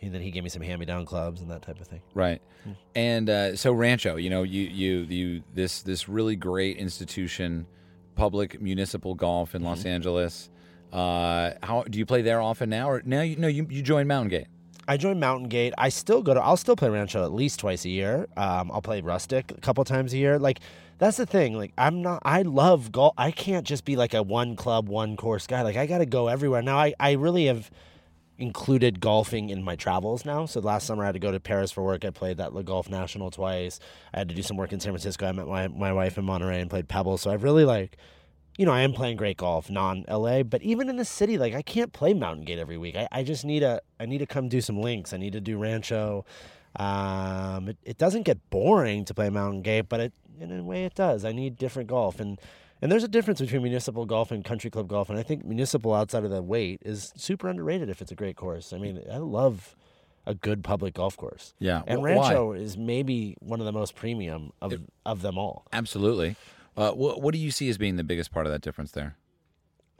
[0.00, 2.02] And then he gave me some hand-me-down clubs and that type of thing.
[2.14, 2.40] Right.
[2.64, 2.72] Hmm.
[2.94, 7.66] And uh, so Rancho, you know, you you you this this really great institution,
[8.14, 9.68] public municipal golf in Mm-hmm.
[9.68, 10.48] Los Angeles.
[10.92, 14.08] Uh, how do you play there often now, or now you no you you joined
[14.08, 14.46] Mountain Gate?
[14.86, 15.72] I joined Mountain Gate.
[15.78, 16.40] I still go to.
[16.40, 18.26] I'll still play Rancho at least twice a year.
[18.36, 20.38] Um, I'll play Rustic a couple times a year.
[20.38, 20.60] Like
[20.98, 21.54] that's the thing.
[21.56, 22.22] Like I'm not.
[22.24, 23.14] I love golf.
[23.16, 25.62] I can't just be like a one club, one course guy.
[25.62, 26.62] Like I got to go everywhere.
[26.62, 27.70] Now I I really have
[28.38, 30.46] included golfing in my travels now.
[30.46, 32.04] So last summer I had to go to Paris for work.
[32.04, 33.78] I played that Le Golf National twice.
[34.12, 35.26] I had to do some work in San Francisco.
[35.26, 37.18] I met my my wife in Monterey and played Pebble.
[37.18, 37.96] So I've really like
[38.58, 41.54] you know, I am playing great golf, non LA, but even in the city, like
[41.54, 42.96] I can't play Mountain Gate every week.
[42.96, 45.12] I, I just need a I need to come do some links.
[45.12, 46.24] I need to do Rancho.
[46.76, 50.84] Um, it, it doesn't get boring to play Mountain Gate, but it in a way
[50.84, 51.24] it does.
[51.24, 52.38] I need different golf and
[52.82, 55.94] and there's a difference between municipal golf and country club golf, and I think municipal
[55.94, 58.72] outside of the weight is super underrated if it's a great course.
[58.72, 59.76] I mean, I love
[60.26, 61.54] a good public golf course.
[61.60, 64.74] Yeah, And Rancho is maybe one of the most premium of
[65.06, 65.64] of them all.
[65.72, 66.34] Absolutely.
[66.76, 69.16] Uh, what, what do you see as being the biggest part of that difference there?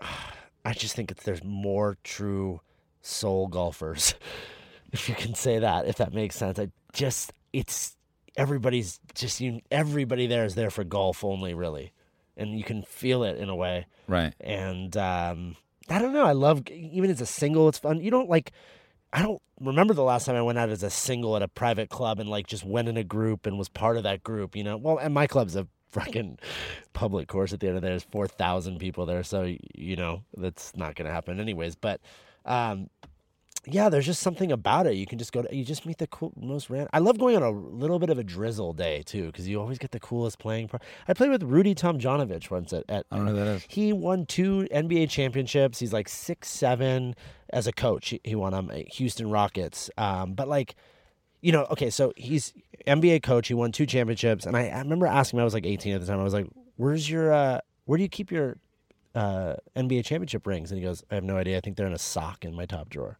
[0.64, 2.60] I just think it's, there's more true
[3.00, 4.14] soul golfers,
[4.92, 6.58] if you can say that, if that makes sense.
[6.58, 7.96] I just it's
[8.36, 9.60] everybody's just you.
[9.70, 11.92] Everybody there is there for golf only, really,
[12.36, 13.86] and you can feel it in a way.
[14.08, 14.34] Right.
[14.40, 15.56] And um,
[15.88, 16.24] I don't know.
[16.24, 18.00] I love even as a single, it's fun.
[18.00, 18.52] You don't like.
[19.12, 21.90] I don't remember the last time I went out as a single at a private
[21.90, 24.56] club and like just went in a group and was part of that group.
[24.56, 26.38] You know, well, and my club's a fucking
[26.92, 27.92] public course at the end of the day.
[27.92, 31.74] There's four thousand people there, so you know that's not going to happen anyways.
[31.76, 32.00] But
[32.44, 32.88] um,
[33.64, 34.94] yeah, there's just something about it.
[34.94, 36.88] You can just go to, you just meet the cool, most random.
[36.92, 39.78] I love going on a little bit of a drizzle day too, because you always
[39.78, 40.82] get the coolest playing part.
[41.06, 43.66] I played with Rudy Tomjanovich once at, at I don't know that is.
[43.68, 45.78] he won two NBA championships.
[45.78, 47.14] He's like six seven
[47.50, 48.08] as a coach.
[48.08, 49.90] He, he won them at Houston Rockets.
[49.96, 50.74] Um, but like,
[51.42, 52.54] you know, okay, so he's
[52.86, 53.48] NBA coach.
[53.48, 55.42] He won two championships, and I, I remember asking him.
[55.42, 56.20] I was like eighteen at the time.
[56.20, 57.32] I was like, "Where's your?
[57.32, 58.56] Uh, where do you keep your
[59.14, 61.58] uh, NBA championship rings?" And he goes, "I have no idea.
[61.58, 63.18] I think they're in a sock in my top drawer."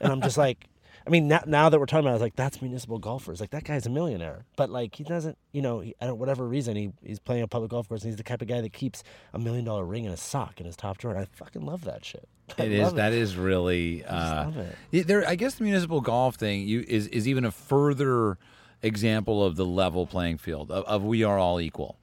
[0.00, 0.66] and I'm just like.
[1.06, 3.40] I mean, now, now that we're talking about, it, I was like, that's municipal golfers.
[3.40, 6.46] Like that guy's a millionaire, but like he doesn't, you know, he, I don't whatever
[6.46, 8.02] reason he he's playing a public golf course.
[8.02, 10.60] and He's the type of guy that keeps a million dollar ring in a sock
[10.60, 11.14] in his top drawer.
[11.14, 12.28] And I fucking love that shit.
[12.58, 14.04] I It is love that is really.
[14.04, 14.56] Uh, love
[14.92, 15.06] it.
[15.06, 18.38] there, I guess the municipal golf thing you, is is even a further
[18.82, 21.98] example of the level playing field of, of we are all equal.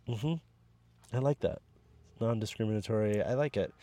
[1.13, 1.59] I like that.
[2.19, 3.21] Non-discriminatory.
[3.23, 3.73] I like it.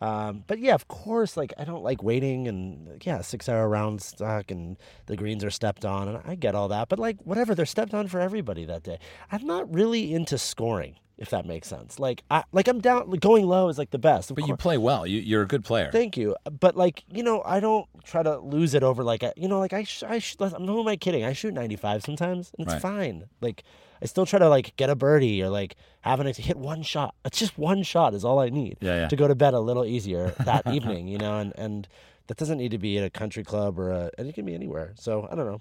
[0.00, 4.02] Um, but yeah, of course, like I don't like waiting and yeah, six hour round
[4.02, 6.88] stuck and the greens are stepped on and I get all that.
[6.88, 8.98] But like whatever, they're stepped on for everybody that day.
[9.32, 11.98] I'm not really into scoring, if that makes sense.
[11.98, 14.34] Like I like I'm down going low is like the best.
[14.34, 15.06] But you play well.
[15.06, 15.90] You, you're a good player.
[15.90, 19.32] Thank you, but like you know, I don't try to lose it over like a,
[19.34, 21.24] you know, like I, sh- I, sh- I'm who am I kidding?
[21.24, 22.82] I shoot 95 sometimes, and it's Right.
[22.82, 23.24] fine.
[23.40, 23.64] Like
[24.02, 27.14] I still try to like get a birdie or like having to hit one shot.
[27.24, 29.08] It's just one shot is all I need Yeah, yeah.
[29.08, 31.88] to go to bed a little easier that evening, you know, and and
[32.28, 34.54] that doesn't need to be at a country club or a, and it can be
[34.54, 34.92] anywhere.
[34.96, 35.60] So I don't know.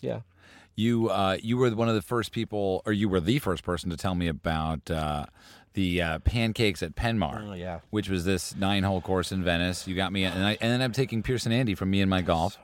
[0.00, 0.20] Yeah.
[0.74, 3.88] You uh, you were one of the first people, or you were the first person
[3.90, 5.24] to tell me about uh,
[5.72, 7.48] the uh, pancakes at Penmar.
[7.48, 7.80] Oh yeah.
[7.90, 9.86] which was this nine hole course in Venice.
[9.88, 12.20] You got me, and I and then I'm taking Pearson Andy from me and my
[12.20, 12.58] golf.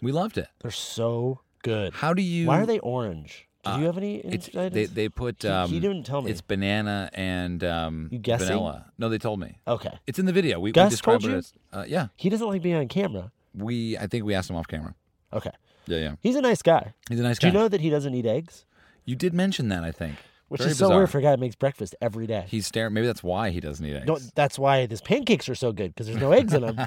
[0.00, 0.48] We loved it.
[0.60, 1.92] They're so good.
[1.94, 2.48] How do you?
[2.48, 3.46] Why are they orange?
[3.64, 4.72] Do Uh, you have any insight?
[4.72, 5.42] they they put.
[5.42, 6.30] He- Um, he didn't tell me.
[6.30, 8.48] It's banana and um, You guessing?
[8.48, 8.86] vanilla.
[8.98, 9.58] No, they told me.
[9.68, 9.98] okay.
[10.06, 10.58] It's in the video.
[10.58, 11.36] We, we Gus told it you?
[11.36, 11.52] as.
[11.72, 13.30] Uh, yeah, He doesn't like being on camera.
[13.54, 13.96] we.
[13.96, 14.94] I think we asked him off camera.
[15.32, 15.52] Okay.
[15.86, 16.14] Yeah, yeah.
[16.20, 16.92] He's a nice guy.
[17.08, 17.48] He's a nice guy.
[17.48, 17.58] Do guy.
[17.58, 18.64] you know that he doesn't eat eggs?
[19.04, 19.84] You did mention that.
[19.84, 20.16] I think.
[20.48, 20.98] Which Very is so bizarre.
[20.98, 22.44] weird for a guy that makes breakfast every day.
[22.48, 22.92] He's staring.
[22.92, 24.06] Maybe that's why he doesn't eat eggs.
[24.06, 26.76] No, that's why his pancakes are so good because there's no eggs in them.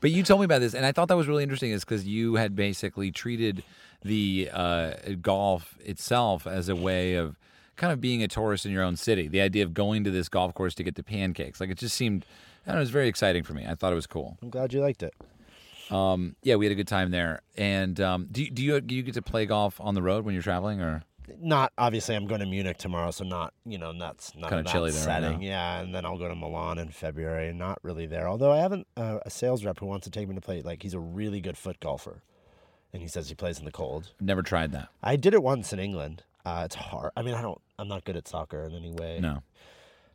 [0.00, 1.70] But you told me about this, and I thought that was really interesting.
[1.70, 3.64] Is because you had basically treated
[4.02, 7.36] the uh, golf itself as a way of
[7.76, 9.28] kind of being a tourist in your own city.
[9.28, 11.96] The idea of going to this golf course to get the pancakes, like it just
[11.96, 12.24] seemed,
[12.64, 13.66] I don't know, it was very exciting for me.
[13.66, 14.36] I thought it was cool.
[14.42, 15.14] I'm glad you liked it.
[15.90, 17.40] Um, yeah, we had a good time there.
[17.56, 20.34] And um, do do you do you get to play golf on the road when
[20.34, 21.02] you're traveling, or
[21.40, 22.14] Not obviously.
[22.14, 25.40] I'm going to Munich tomorrow, so not you know that's not Kinda chilly there setting.
[25.40, 25.46] now.
[25.46, 27.52] yeah, and then I'll go to Milan in February.
[27.52, 28.28] Not really there.
[28.28, 30.62] Although I haven't uh, a sales rep who wants to take me to play.
[30.62, 32.22] Like he's a really good foot golfer,
[32.92, 34.12] and he says he plays in the cold.
[34.20, 34.88] Never tried that?
[35.02, 36.22] I did it once in England.
[36.44, 37.10] Uh, it's hard.
[37.16, 37.60] I mean, I don't.
[37.78, 39.18] I'm not good at soccer in any way.
[39.20, 39.42] No.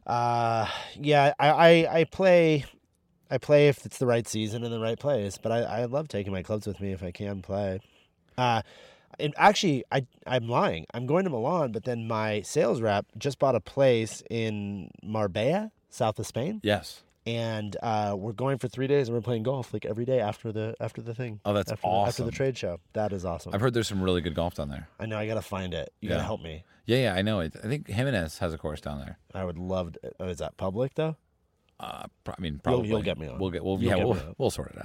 [0.06, 0.68] Uh,
[1.00, 2.66] yeah, I, I, I play,
[3.32, 5.38] I play if it's the right season in the right place.
[5.38, 7.80] But I, I love taking my clubs with me if I can play.
[8.38, 8.64] Uh,
[9.20, 10.86] and actually, I, I'm lying.
[10.94, 15.72] I'm going to Milan, but then my sales rep just bought a place in Marbella,
[15.90, 17.04] south of Spain, Yes.
[17.26, 20.52] and uh, we're going for three days, and we're playing golf like every day after
[20.52, 21.40] the after the thing.
[21.46, 22.80] Oh, that's after the- after the trade show.
[22.94, 23.54] That is awesome.
[23.54, 24.88] I've heard there's some really good golf down there.
[25.00, 25.18] I know.
[25.18, 25.92] I gotta find it.
[26.02, 26.16] You Yeah.
[26.16, 26.64] gotta help me.
[26.86, 27.40] Yeah, yeah, I know.
[27.40, 29.18] I think Jimenez has a course down there.
[29.34, 29.94] I would love.
[29.94, 31.16] To, oh, is that public though?
[31.80, 33.40] Uh, I mean, You'll- probably you'll get me on.
[33.40, 33.64] We'll get.
[33.64, 33.98] We'll You'll yeah.
[33.98, 34.84] get We'll we'll sort it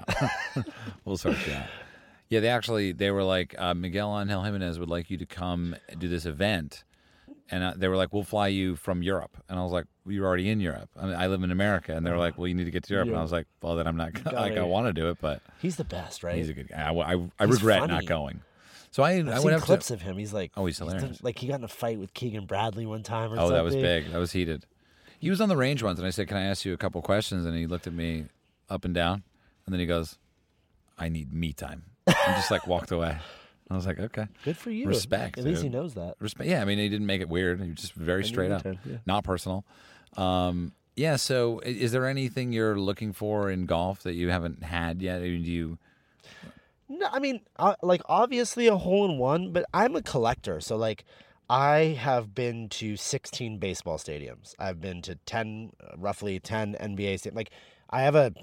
[0.57, 0.65] out.
[1.05, 1.67] we'll sort it out.
[2.31, 5.75] Yeah, they actually they were like uh, Miguel Angel Jimenez would like you to come
[5.99, 6.85] do this event,
[7.51, 10.13] and uh, they were like, "We'll fly you from Europe," and I was like, well,
[10.15, 10.91] "You're already in Europe.
[10.97, 12.85] I, mean, I live in America," and they were like, "Well, you need to get
[12.85, 14.93] to Europe," and I was like, "Well, then I'm not gonna, like I want to
[14.93, 16.37] do it, but He's the best, right?
[16.37, 16.77] he's a good guy.
[16.93, 18.07] I, I, I He's regret not funny.
[18.07, 18.41] going."
[18.91, 19.95] So I I've I seen went up clips to.
[19.95, 20.17] of him.
[20.17, 21.23] He's like, Oh, he's done- hilarious.
[21.23, 23.33] like he got in a fight with Keegan Bradley one time.
[23.35, 24.11] Or Oh, that was big.
[24.13, 24.65] That was heated.
[25.19, 27.01] He was on the range once, and I said, "Can I ask you a couple
[27.03, 28.27] questions?" And he looked at me
[28.71, 29.23] up and down,
[29.67, 30.17] and then he goes,
[30.99, 33.17] "I need me time," and just like walked away.
[33.71, 34.87] I was like, "Okay, Good for you.
[34.87, 36.15] Respect, At least he knows that.
[36.21, 37.61] respect." Yeah, I mean, he didn't make it weird.
[37.61, 38.97] He was just very straight up, yeah.
[39.05, 39.65] not personal.
[40.17, 41.17] Um, yeah.
[41.17, 45.19] So, is there anything you're looking for in golf that you haven't had yet?
[45.19, 45.79] I mean, do you?
[46.89, 50.77] No, I mean, uh, like obviously a hole in one, but I'm a collector, so
[50.77, 51.05] like.
[51.51, 54.55] I have been to 16 baseball stadiums.
[54.59, 57.37] I've been to 10, uh, roughly 10 NBA stadiums.
[57.37, 57.51] Like,
[57.89, 58.35] I have a,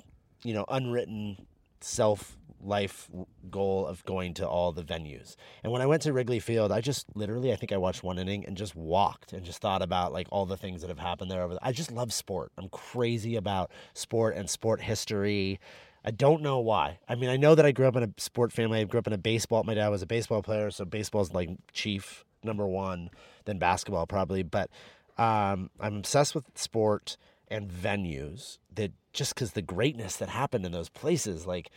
[0.42, 1.46] you know, unwritten
[1.82, 3.10] self life
[3.50, 5.36] goal of going to all the venues.
[5.64, 8.20] And when I went to Wrigley Field, I just literally, I think I watched one
[8.20, 11.32] inning and just walked and just thought about like all the things that have happened
[11.32, 11.58] there over.
[11.62, 12.52] I just love sport.
[12.58, 15.60] I'm crazy about sport and sport history.
[16.04, 17.00] I don't know why.
[17.10, 18.80] I mean, I know that I grew up in a sport family.
[18.80, 19.64] I grew up in a baseball.
[19.64, 23.10] My dad was a baseball player, so baseball's like chief number one,
[23.46, 24.44] then basketball probably.
[24.44, 24.70] But
[25.18, 30.72] um, I'm obsessed with sport and venues that just because the greatness that happened in
[30.72, 31.72] those places, like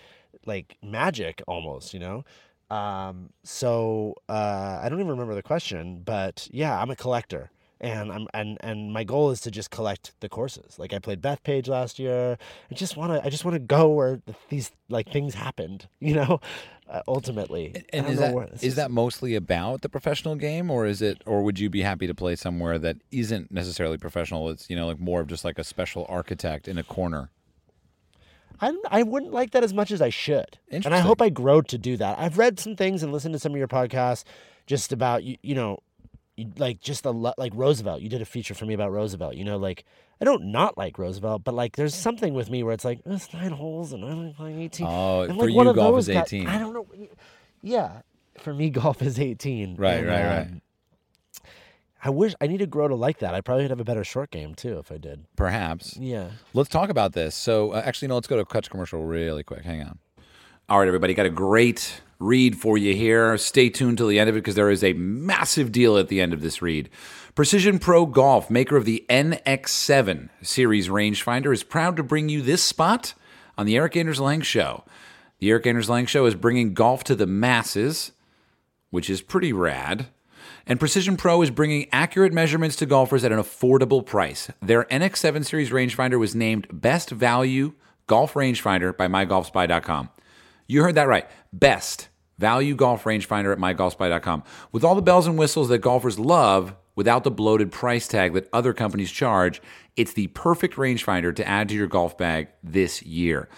[0.46, 2.24] like magic almost, you know.
[2.70, 7.50] Um, so uh, I don't even remember the question, but yeah, I'm a collector.
[7.80, 10.80] And I'm and and my goal is to just collect the courses.
[10.80, 12.36] Like I played Bethpage last year.
[12.72, 15.86] I just want to I just want to go where these like things happened.
[16.00, 16.40] You know,
[16.90, 17.72] uh, ultimately.
[17.76, 21.22] I And is that where- is that mostly about the professional game, or is it,
[21.24, 24.50] or would you be happy to play somewhere that isn't necessarily professional?
[24.50, 27.30] It's you know like more of just like a special architect in a corner.
[28.60, 31.62] I I wouldn't like that as much as I should, and I hope I grow
[31.62, 32.18] to do that.
[32.18, 34.24] I've read some things and listened to some of your podcasts
[34.66, 35.78] just about you, you know,
[36.36, 38.00] you, like just the lo- like Roosevelt.
[38.02, 39.34] You did a feature for me about Roosevelt.
[39.34, 39.84] You know, like
[40.20, 43.32] I don't not like Roosevelt, but like there's something with me where it's like it's
[43.32, 44.86] nine holes and I'm playing eighteen.
[44.88, 46.46] Oh, I'm for you, golf is guys- 18.
[46.46, 46.86] I don't know.
[47.62, 48.02] Yeah,
[48.38, 49.76] for me, golf is eighteen.
[49.76, 50.46] Right, and, right, right.
[50.46, 50.62] um,
[52.02, 53.34] I wish I need to grow to like that.
[53.34, 55.24] I probably would have a better short game too if I did.
[55.36, 55.96] Perhaps.
[55.96, 56.28] Yeah.
[56.54, 57.34] Let's talk about this.
[57.34, 59.64] So, uh, actually, no, let's go to a catch commercial really quick.
[59.64, 59.98] Hang on.
[60.68, 63.36] All right, everybody, got a great read for you here.
[63.38, 66.20] Stay tuned till the end of it because there is a massive deal at the
[66.20, 66.90] end of this read.
[67.34, 72.62] Precision Pro Golf, maker of the NX7 series rangefinder, is proud to bring you this
[72.62, 73.14] spot
[73.56, 74.84] on the Erik Anders Lang Show.
[75.38, 78.12] The Erik Anders Lang Show is bringing golf to the masses,
[78.90, 80.08] which is pretty rad.
[80.68, 84.50] And Precision Pro is bringing accurate measurements to golfers at an affordable price.
[84.60, 87.72] Their NX7 Series rangefinder was named Best Value
[88.06, 90.10] Golf Rangefinder by MyGolfSpy.com.
[90.66, 91.26] You heard that right.
[91.54, 94.44] Best Value Golf Rangefinder at MyGolfSpy.com.
[94.70, 98.50] With all the bells and whistles that golfers love without the bloated price tag that
[98.52, 99.62] other companies charge,
[99.96, 103.48] it's the perfect rangefinder to add to your golf bag this year.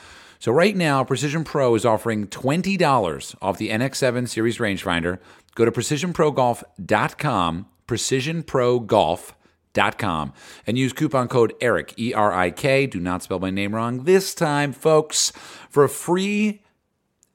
[0.40, 5.18] So right now, Precision Pro is offering $20 off the NX7 Series rangefinder.
[5.54, 10.32] Go to precisionprogolf.com, precisionprogolf.com,
[10.66, 12.86] and use coupon code ERIK, E R I K.
[12.86, 15.32] Do not spell my name wrong this time, folks,
[15.68, 16.62] for a free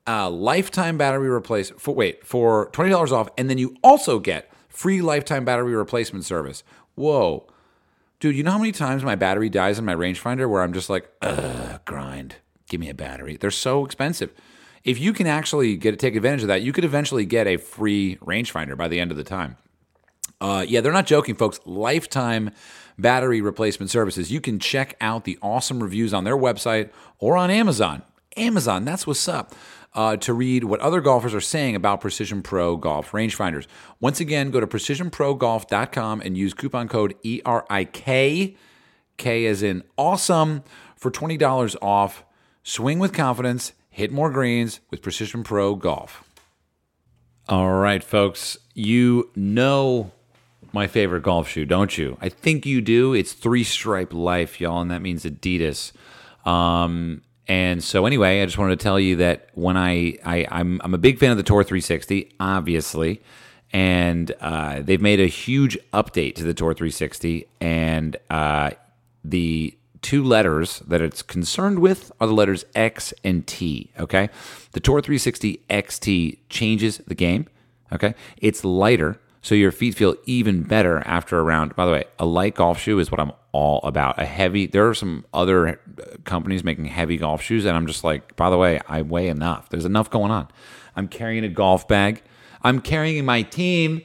[0.08, 4.52] uh, lifetime battery replace for wait for twenty dollars off, and then you also get
[4.70, 6.64] free lifetime battery replacement service.
[6.96, 7.48] Whoa,
[8.20, 8.36] dude!
[8.36, 11.10] You know how many times my battery dies in my rangefinder where I'm just like,
[11.22, 12.36] ugh, grind.
[12.68, 13.38] Give me a battery.
[13.38, 14.34] They're so expensive.
[14.86, 18.18] If you can actually get take advantage of that, you could eventually get a free
[18.18, 19.58] rangefinder by the end of the time.
[20.40, 21.60] Uh, yeah, they're not joking, folks.
[21.66, 22.52] Lifetime
[22.98, 24.32] battery replacement services.
[24.32, 28.04] You can check out the awesome reviews on their website or on Amazon.
[28.38, 29.54] Amazon, that's what's up.
[29.94, 33.66] Uh, to read what other golfers are saying about Precision Pro Golf rangefinders.
[34.02, 38.58] Once again, go to precisionprogolf.com and use coupon code ERIK,
[39.18, 40.64] K as in awesome,
[40.98, 42.26] for $20 off.
[42.62, 46.26] Swing with confidence, hit more greens with Precision Pro Golf.
[47.48, 50.12] All right, folks, you know
[50.74, 52.18] my favorite golf shoe, don't you?
[52.20, 53.14] I think you do.
[53.14, 55.94] It's Three Stripe Life, y'all, and that means Adidas.
[56.46, 60.82] Um, and so, anyway, I just wanted to tell you that when I, I I'm
[60.84, 63.22] I'm a big fan of the Tour 360, obviously,
[63.72, 68.72] and uh, they've made a huge update to the Tour 360, and uh,
[69.24, 73.90] the two letters that it's concerned with are the letters X and T.
[74.00, 74.30] Okay,
[74.74, 77.48] the Tour 360 XT changes the game.
[77.92, 81.76] Okay, it's lighter, so your feet feel even better after a round.
[81.76, 84.20] By the way, a light golf shoe is what I'm all about.
[84.20, 84.68] A heavy.
[84.68, 85.74] There are some other uh,
[86.24, 89.70] companies making heavy golf shoes, and I'm just like, by the way, I weigh enough.
[89.70, 90.50] There's enough going on.
[90.96, 92.22] I'm carrying a golf bag.
[92.62, 94.04] I'm carrying my team.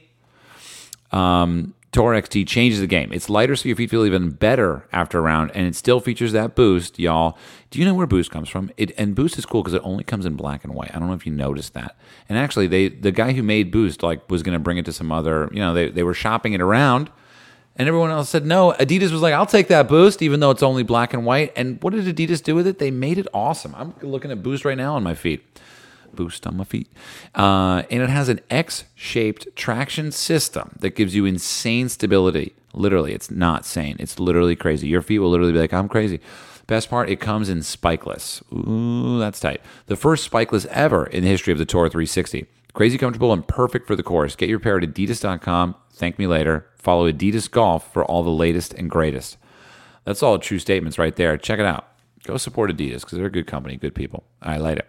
[1.12, 3.12] Um, Tour XT changes the game.
[3.12, 6.30] It's lighter, so your feet feel even better after a round, and it still features
[6.32, 7.36] that boost, y'all.
[7.70, 8.70] Do you know where Boost comes from?
[8.76, 10.94] It and Boost is cool because it only comes in black and white.
[10.94, 11.96] I don't know if you noticed that.
[12.28, 14.92] And actually, they the guy who made Boost like was going to bring it to
[14.92, 15.50] some other.
[15.52, 17.10] You know, they they were shopping it around,
[17.74, 18.72] and everyone else said no.
[18.78, 21.52] Adidas was like, "I'll take that Boost," even though it's only black and white.
[21.56, 22.78] And what did Adidas do with it?
[22.78, 23.74] They made it awesome.
[23.76, 25.44] I'm looking at Boost right now on my feet
[26.14, 26.90] boost on my feet.
[27.34, 32.54] Uh, and it has an X shaped traction system that gives you insane stability.
[32.72, 33.96] Literally, it's not sane.
[33.98, 34.88] It's literally crazy.
[34.88, 36.20] Your feet will literally be like, I'm crazy.
[36.66, 38.42] Best part, it comes in spikeless.
[38.52, 39.60] Ooh, that's tight.
[39.86, 42.46] The first spikeless ever in the history of the Tour 360.
[42.72, 44.36] Crazy comfortable and perfect for the course.
[44.36, 45.74] Get your pair at adidas.com.
[45.92, 46.66] Thank me later.
[46.76, 49.36] Follow Adidas Golf for all the latest and greatest.
[50.04, 51.36] That's all true statements right there.
[51.36, 51.88] Check it out.
[52.24, 54.24] Go support Adidas because they're a good company, good people.
[54.40, 54.88] I like it.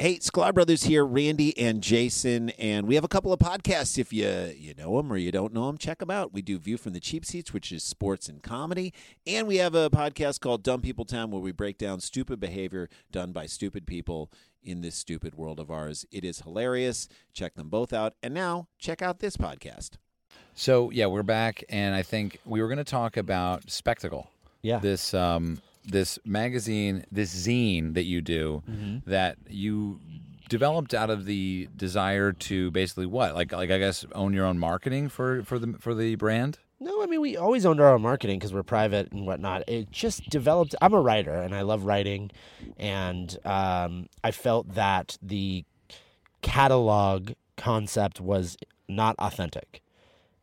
[0.00, 3.98] Hey, Sklar Brothers here, Randy and Jason, and we have a couple of podcasts.
[3.98, 6.32] If you you know them or you don't know them, check them out.
[6.32, 8.94] We do View from the Cheap Seats, which is sports and comedy,
[9.26, 12.88] and we have a podcast called Dumb People Town, where we break down stupid behavior
[13.12, 14.30] done by stupid people
[14.62, 16.06] in this stupid world of ours.
[16.10, 17.06] It is hilarious.
[17.34, 19.90] Check them both out, and now check out this podcast.
[20.54, 24.30] So yeah, we're back, and I think we were going to talk about spectacle.
[24.62, 24.78] Yeah.
[24.78, 28.62] This um this magazine, this zine that you do,
[29.06, 30.00] that you
[30.48, 34.58] developed out of the desire to basically what, like like I guess own your own
[34.58, 36.58] marketing for for the for the brand.
[36.78, 39.62] No, I mean we always owned our own marketing because we're private and whatnot.
[39.68, 40.74] It just developed.
[40.82, 42.30] I'm a writer and I love writing,
[42.76, 45.64] and um, I felt that the
[46.42, 48.56] catalog concept was
[48.88, 49.80] not authentic.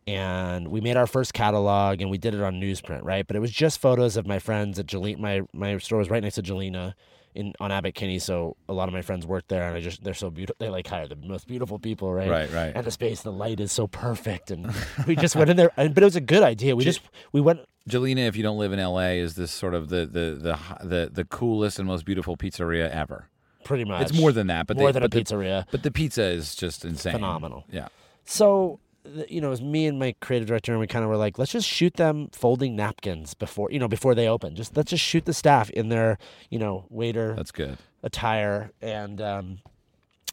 [0.10, 3.26] And we made our first catalog and we did it on newsprint, right?
[3.28, 5.20] But it was just photos of my friends at Gjelina.
[5.20, 6.94] My my store was right next to Gjelina
[7.36, 10.04] in on Abbot Kinney, so a lot of my friends work there, and I just
[10.04, 10.56] they're so beautiful.
[10.60, 12.30] They like hire the most beautiful people, right?
[12.30, 12.72] Right, right.
[12.76, 14.74] And the space, the light is so perfect, and
[15.08, 15.72] we just went in there.
[15.78, 16.76] and- But it was a good idea.
[16.76, 19.90] We just we went Gjelina, if you don't live in LA, is this sort of
[19.90, 23.30] the the the the, the coolest and most beautiful pizzeria ever.
[23.64, 24.10] pretty much.
[24.10, 25.66] It's more than that, but more they, than a but the- pizzeria.
[25.70, 27.14] but the pizza is just insane.
[27.14, 27.66] Phenomenal.
[27.72, 27.90] Yeah.
[28.26, 28.80] So,
[29.28, 31.38] you know, it was me and my creative director, and we kind of were like,
[31.38, 34.56] let's just shoot them folding napkins before, you know, before they open.
[34.56, 36.18] Just let's just shoot the staff in their,
[36.50, 37.78] you know, waiter That's good.
[38.04, 39.60] attire, and um,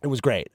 [0.02, 0.48] it was great.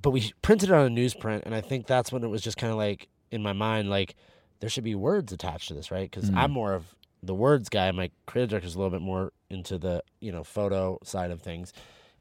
[0.00, 2.56] But we printed it on a newsprint, and I think that's when it was just
[2.56, 4.14] kind of like in my mind, like
[4.60, 6.10] there should be words attached to this, right?
[6.10, 7.90] Because I'm more of the words guy.
[7.90, 11.72] My creative director's a little bit more into the you know photo side of things,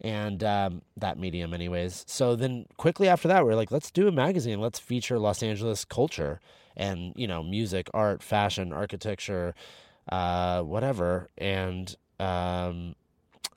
[0.02, 2.04] and um, that medium, anyways.
[2.08, 4.60] So then quickly after that, we are like, let's do a magazine.
[4.60, 6.40] Let's feature Los Angeles culture
[6.76, 9.54] and you know music, art, fashion, architecture,
[10.12, 12.96] uh, whatever, and um,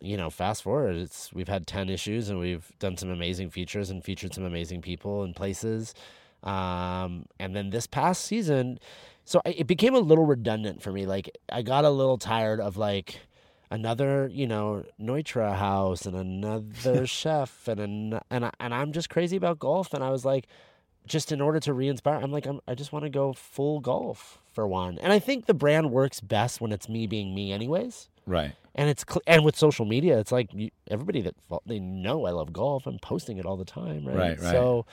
[0.01, 3.91] you know, fast forward, it's we've had ten issues and we've done some amazing features
[3.91, 5.95] and featured some amazing people and places.
[6.43, 8.79] Um, and then this past season,
[9.25, 11.07] so it became a little redundant for me.
[11.07, 13.21] Like I got a little tired of like
[13.71, 19.11] another, you know, Neutra house and another chef and an, and I, and I'm just
[19.11, 19.93] crazy about golf.
[19.95, 20.47] And I was like,
[21.07, 24.41] just in order to re-inspire, I'm like, I'm, I just want to go full golf
[24.53, 24.99] for one.
[24.99, 28.55] And I think the brand works best when it's me being me, anyways Right.
[28.75, 32.31] and it's cl- and with social media it's like you, everybody that they know I
[32.33, 34.51] love golf I'm posting it all the time right Right, right.
[34.51, 34.85] so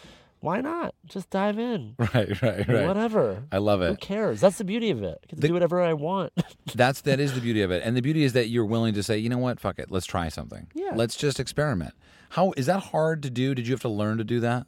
[0.44, 2.42] why not just dive in Right.
[2.42, 2.68] Right.
[2.68, 2.88] Right.
[2.88, 3.90] whatever I love it.
[3.90, 6.34] who cares that's the beauty of it I The- do whatever I want
[6.76, 9.04] That's that is the beauty of it, and the beauty is that you're willing to
[9.04, 10.68] say, you know what, fuck it, let's try something.
[10.74, 10.92] Yeah.
[10.96, 11.94] Let's just experiment.
[12.32, 13.54] How is that hard to do?
[13.56, 14.66] Did you have to learn to do that?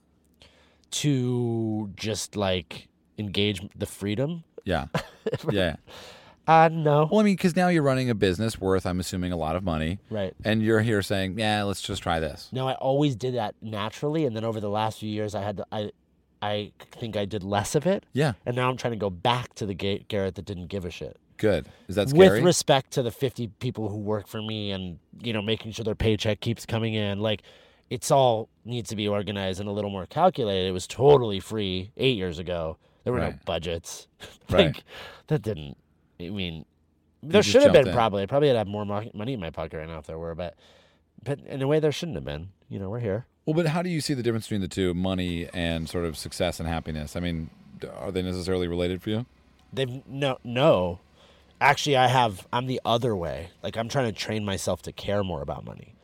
[0.91, 4.85] to just like engage the freedom Yeah.
[5.51, 5.75] yeah.
[6.47, 9.37] Uh no Well, I mean, because now you're running a business worth, I'm assuming, a
[9.37, 12.49] lot of money, right and you're here saying, yeah, let's just try this.
[12.51, 15.57] no I always did that naturally and then over the last few years I had
[15.57, 15.91] to, I
[16.41, 18.33] I think I did less of it Yeah.
[18.45, 20.91] and now I'm trying to go back to the Ga- Garrett that didn't give a
[20.91, 21.67] shit Good.
[21.89, 22.29] Is that scary?
[22.39, 25.83] with respect to the 50 people who work for me and you know making sure
[25.83, 27.41] their paycheck keeps coming in like
[27.89, 31.91] it's all needs to be organized and a little more calculated it was totally free
[31.97, 33.45] eight years ago there were no Right.
[33.45, 34.07] budgets
[34.49, 34.83] Right.
[35.27, 35.77] that didn't
[36.19, 36.65] i mean
[37.23, 37.95] there should have been jumped in.
[37.95, 40.35] probably i probably would have more money in my pocket right now if there were
[40.35, 40.55] but
[41.23, 43.83] but in a way there shouldn't have been you know we're here well, but how
[43.83, 47.15] do you see the difference between the two, money and sort of success and happiness?
[47.15, 47.51] I mean,
[47.95, 49.27] are they necessarily related for you?
[49.75, 50.99] they've no no
[51.61, 53.49] actually I have I'm the other way.
[53.61, 55.95] Like I'm trying to train myself to care more about money.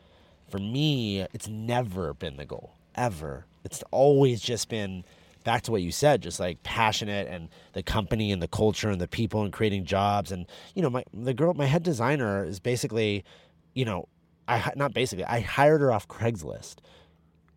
[0.48, 3.46] For me, it's never been the goal ever.
[3.64, 5.04] It's always just been
[5.42, 9.00] back to what you said, just like passionate and the company and the culture and
[9.00, 12.60] the people and creating jobs and you know my the girl my head designer is
[12.60, 13.24] basically,
[13.74, 14.08] you know,
[14.48, 16.76] I not basically I hired her off Craigslist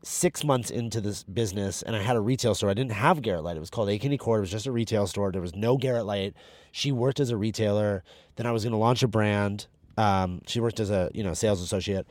[0.06, 2.70] six months into this business and I had a retail store.
[2.70, 3.58] I didn't have Garrett Leight.
[3.58, 3.98] It was called A.
[3.98, 4.38] Kinney Court.
[4.38, 5.32] It was just a retail store.
[5.32, 6.36] There was no Garrett Leight.
[6.72, 8.04] She worked as a retailer.
[8.36, 9.66] Then I was going to launch a brand.
[9.98, 12.06] Um, she worked as a you know sales associate,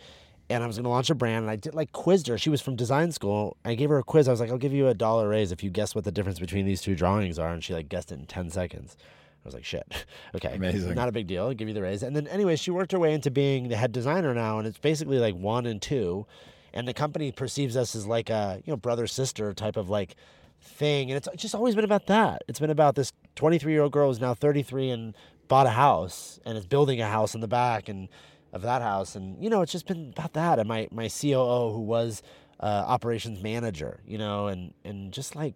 [0.55, 1.43] and I was going to launch a brand.
[1.43, 2.39] And I did like quizzed her.
[2.39, 3.57] She was from design school.
[3.65, 4.29] I gave her a quiz.
[4.29, 6.39] I was like, I'll give you a dollar raise if you guess what the difference
[6.39, 7.53] between these two drawings are.
[7.53, 8.97] And she like guessed it in ten seconds.
[9.01, 10.07] I was like, shit.
[10.35, 10.55] Okay.
[10.55, 10.95] Amazing.
[10.95, 11.45] Not a big deal.
[11.45, 12.03] I'll give you the raise.
[12.03, 14.79] And then anyway, she worked her way into being the head designer now, and it's
[14.79, 16.27] basically like one and two
[16.75, 20.17] and the company perceives us as like a you know brother sister type of like
[20.61, 23.93] thing and it's just always been about that it's been about this 23 year old
[23.93, 25.15] girl who's now 33 and
[25.47, 28.09] bought a house and is building a house in the back and
[28.55, 31.71] of that house and you know it's just been about that and my my coo
[31.73, 32.23] who was
[32.61, 35.55] uh, operations manager you know and and just like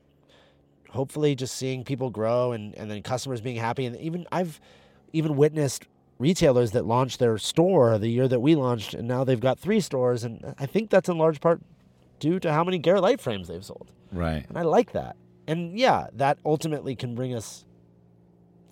[0.90, 4.60] hopefully just seeing people grow and and then customers being happy and even i've
[5.12, 5.86] even witnessed
[6.18, 9.80] retailers that launched their store the year that we launched, and now they've got three
[9.80, 10.24] stores.
[10.24, 11.60] And I think that's in large part
[12.18, 13.90] due to how many Garrett Leight frames they've sold.
[14.12, 14.44] Right.
[14.48, 15.16] And I like that.
[15.46, 17.64] And yeah, that ultimately can bring us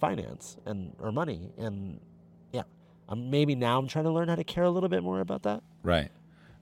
[0.00, 1.52] finance and or money.
[1.56, 2.00] And
[3.09, 5.42] I'm maybe now I'm trying to learn how to care a little bit more about
[5.44, 5.62] that.
[5.82, 6.11] Right.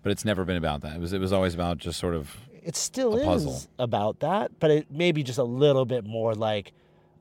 [0.03, 0.97] But it's never been about that.
[0.97, 3.63] It was it was always about just sort of It still A is puzzle.
[3.79, 6.73] about that, but it may be just a little bit more like,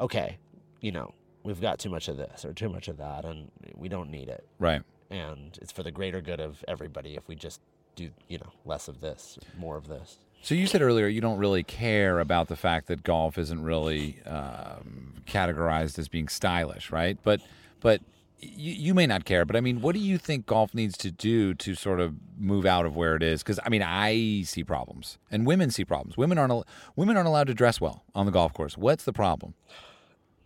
[0.02, 0.38] okay,
[0.82, 1.14] you know,
[1.44, 4.28] we've got too much of this or too much of that, and we don't need
[4.30, 4.46] it.
[4.60, 4.82] right.
[5.10, 7.62] and it's for the greater good of everybody if we just
[7.96, 11.38] do you know less of this more of this So you said earlier you don't
[11.38, 17.18] really care about the fact that golf isn't really um, categorized as being stylish, right?
[17.24, 17.40] But
[17.82, 18.02] but
[18.44, 19.46] you, you may not care.
[19.46, 22.66] But I mean, what do you think golf needs to do to sort of move
[22.66, 23.42] out of where it is?
[23.42, 26.18] Because I mean, I see problems, and women see problems.
[26.18, 26.66] Women aren't
[26.96, 28.78] women aren't allowed to dress well on the golf course.
[28.78, 29.54] What's the problem?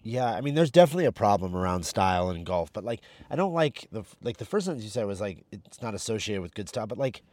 [0.03, 3.51] yeah i mean there's definitely a problem around style in golf but like i don't
[3.51, 6.69] like the like the first sentence you said was like it's not associated with good
[6.69, 7.23] style but like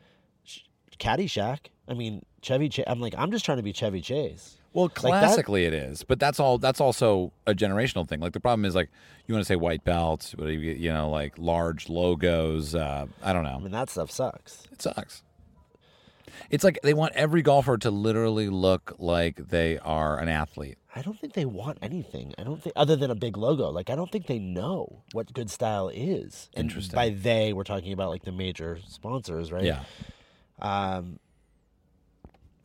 [0.43, 0.61] sh-
[0.99, 4.89] caddyshack i mean chevy Ch- i'm like i'm just trying to be chevy chase Well,
[4.91, 6.59] classically it is, but that's all.
[6.59, 8.21] That's also a generational thing.
[8.21, 8.91] Like the problem is like
[9.27, 12.75] you want to say white belts, you you know, like large logos.
[12.75, 13.55] Uh, I don't know.
[13.57, 15.23] i mean that stuff sucks It sucks.
[16.51, 20.77] It's like they want every golfer to literally look like they are an athlete.
[20.97, 23.89] i don't think they want anything i don't think other than a big logo like
[23.91, 26.97] i don't think they know what good style is and Interesting.
[26.97, 29.83] by they we're talking about like the major sponsors right Yeah.
[30.61, 31.19] um,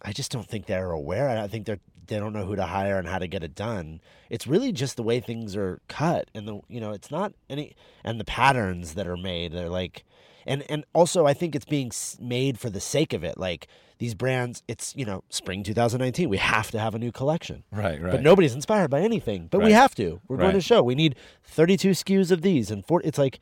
[0.01, 1.27] I just don't think they're aware.
[1.37, 4.01] I think they're they don't know who to hire and how to get it done.
[4.29, 7.75] It's really just the way things are cut, and the you know it's not any
[8.03, 9.53] and the patterns that are made.
[9.53, 10.03] They're like,
[10.45, 13.37] and and also I think it's being made for the sake of it.
[13.37, 13.67] Like
[13.99, 16.29] these brands, it's you know spring 2019.
[16.29, 17.63] We have to have a new collection.
[17.71, 18.01] Right.
[18.01, 18.11] Right.
[18.11, 19.47] But nobody's inspired by anything.
[19.49, 20.21] But we have to.
[20.27, 20.63] We're going to Right.
[20.63, 20.83] show.
[20.83, 23.07] We need 32 SKUs of these and 40.
[23.07, 23.39] It's like,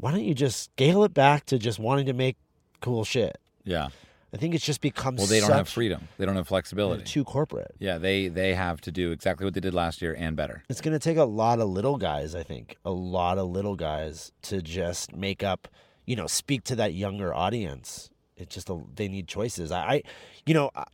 [0.00, 2.36] why don't you just scale it back to just wanting to make
[2.80, 3.38] cool shit?
[3.64, 3.88] Yeah.
[4.34, 6.08] I think it's just become Well, they don't have freedom.
[6.18, 7.04] They don't have flexibility.
[7.04, 7.74] too corporate.
[7.78, 7.98] Yeah.
[7.98, 10.64] They they have to do exactly what they did last year and better.
[10.68, 13.76] It's going to take a lot of little guys, I think, a lot of little
[13.76, 15.68] guys to just make up,
[16.04, 18.10] you know, speak to that younger audience.
[18.36, 19.70] It's just a, they need choices.
[19.70, 20.02] I, I
[20.44, 20.84] you know, I-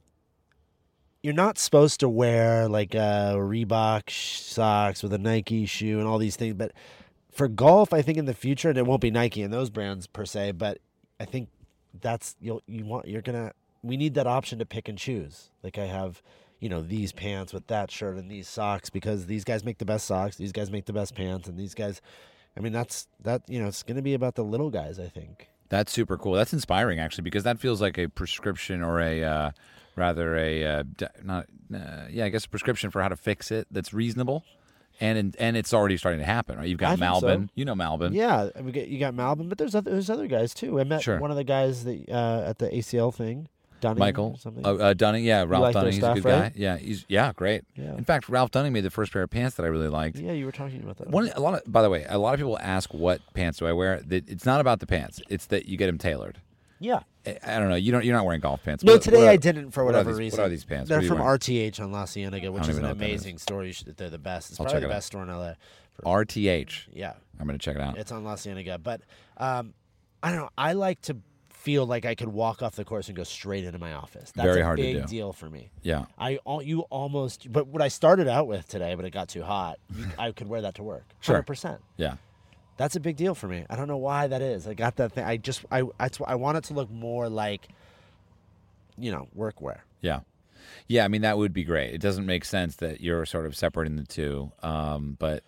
[1.23, 6.09] you're not supposed to wear like a Reebok sh- socks with a Nike shoe and
[6.09, 6.73] all these things, but
[7.31, 10.07] for golf, I think in the future, and it won't be Nike and those brands
[10.07, 10.79] per se, but
[11.19, 11.49] I think
[12.01, 15.51] that's you'll you want you're gonna we need that option to pick and choose.
[15.63, 16.23] Like I have,
[16.59, 19.85] you know, these pants with that shirt and these socks because these guys make the
[19.85, 22.01] best socks, these guys make the best pants, and these guys.
[22.57, 23.43] I mean, that's that.
[23.49, 24.99] You know, it's gonna be about the little guys.
[24.99, 25.49] I think.
[25.69, 26.33] That's super cool.
[26.33, 29.51] That's inspiring actually because that feels like a prescription or a uh,
[29.97, 30.83] rather a uh,
[31.23, 34.45] not uh, yeah I guess a prescription for how to fix it that's reasonable.
[35.01, 36.69] And and it's already starting to happen, right?
[36.69, 37.27] You've got think so.
[37.27, 40.27] Malbon, you know Malbon, Yeah, we get, you got Malbon, but there's other there's other
[40.27, 40.79] guys too.
[40.79, 41.19] I met Sure.
[41.19, 43.49] one of the guys that uh, at the ACL thing,
[43.81, 44.67] Dunning Michael something.
[44.67, 46.53] uh, uh, Dunning, yeah, Ralph like Dunning, he's a good right?
[46.53, 46.53] guy.
[46.55, 47.65] Yeah, he's yeah, great.
[47.77, 47.97] Yeah.
[47.97, 50.19] In fact, Ralph Dunning made the first pair of pants that I really liked.
[50.19, 51.09] yeah, you were talking about that.
[51.09, 53.67] One, a lot of, by the way, a lot of people ask what pants do
[53.67, 54.03] I wear.
[54.11, 56.43] It's not about the pants; it's that you get them tailored.
[56.81, 57.01] Yeah.
[57.27, 57.77] I, I don't know.
[57.77, 58.05] You don't.
[58.05, 58.83] You're not wearing golf pants.
[58.83, 60.39] No, What- today what are- I didn't for what whatever these- reason.
[60.41, 60.89] What are these pants?
[60.89, 61.39] They're What from wearing?
[61.39, 63.65] RTH on La Cienega, which is an what amazing store.
[63.65, 64.51] You should, they're the best.
[64.51, 64.97] It's I'll probably the it out.
[64.97, 65.53] best store in LA.
[65.95, 66.89] For- RTH.
[66.93, 67.99] yeah, I'm going to check it out.
[67.99, 68.79] it's on La Cienega.
[68.79, 69.03] But
[69.37, 69.75] um,
[70.23, 70.51] I don't know.
[70.57, 71.17] I like to
[71.51, 74.33] feel like I could walk off the course and go straight into my office.
[74.35, 75.07] That's Very a hard to big do.
[75.07, 75.71] deal for me.
[75.83, 76.07] Yeah.
[76.19, 79.79] I you almost, but what I started out with today, but it got too hot.
[80.19, 81.05] I could wear that to work.
[81.21, 81.35] Sure.
[81.35, 81.83] Hundred percent.
[81.99, 82.15] Yeah.
[82.81, 83.67] That's a big deal for me.
[83.69, 84.67] I don't know why that is.
[84.67, 85.23] I got that thing.
[85.23, 87.69] I just I that's I want it to look more like,
[88.97, 89.81] you know, workwear.
[90.01, 90.21] Yeah.
[90.89, 91.93] Yeah, I mean that would be great.
[91.93, 94.53] It doesn't make sense that you're sort of separating the two.
[94.63, 95.45] Um, but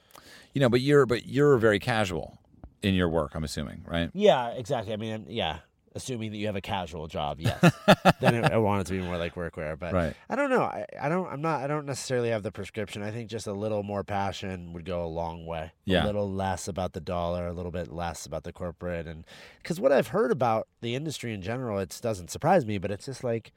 [0.53, 2.39] you know, but you're but you're very casual
[2.83, 4.11] in your work, I'm assuming, right?
[4.13, 4.93] Yeah, exactly.
[4.93, 5.61] I mean, yeah.
[5.95, 7.61] Assuming that you have a casual job, yes.
[8.21, 9.79] then I want it to be more like workwear.
[9.79, 10.15] But Right.
[10.31, 10.63] I don't know.
[10.63, 11.31] I, I don't.
[11.31, 11.63] I'm not.
[11.63, 13.03] I don't necessarily have the prescription.
[13.03, 15.73] I think just a little more passion would go a long way.
[15.85, 16.05] Yeah.
[16.05, 19.25] A little less about the dollar, a little bit less about the corporate, and
[19.63, 22.79] because what I've heard about the industry in general, it doesn't surprise me.
[22.79, 23.53] But it's just like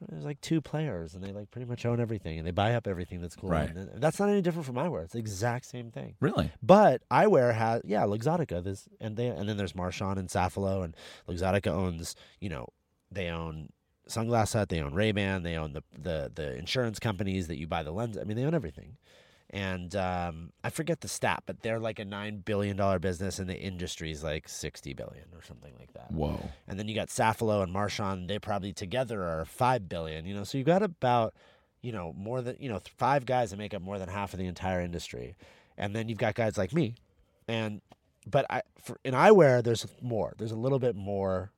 [0.00, 2.86] there's like two players, and they like pretty much own everything, and they buy up
[2.86, 3.50] everything that's cool.
[3.50, 3.68] Right.
[3.68, 5.04] And that's not any different from eyewear.
[5.04, 6.16] It's the exact same thing.
[6.20, 6.52] Really?
[6.62, 8.62] But eyewear has yeah, Luxottica.
[8.62, 10.94] This and they and then there's Marchon and Safilo and
[11.28, 12.68] Luxottica owns you know
[13.10, 13.70] they own
[14.08, 17.66] Sunglass Hut, they own Ray Ban, they own the the the insurance companies that you
[17.66, 18.16] buy the lens.
[18.18, 18.96] I mean, they own everything.
[19.56, 23.48] And um, I forget the stat, but they're like a nine billion dollar business, and
[23.48, 26.12] the industry's like sixty billion or something like that.
[26.12, 26.50] Whoa.
[26.68, 28.28] And then you got Safilo and Marchon.
[28.28, 30.26] They probably together are five billion.
[30.26, 31.32] You know, so you got about
[31.80, 34.34] you know more than you know th- five guys that make up more than half
[34.34, 35.36] of the entire industry,
[35.78, 36.96] and then you've got guys like me,
[37.48, 37.80] and
[38.26, 40.34] but I for, in eyewear there's more.
[40.36, 41.50] There's a little bit more,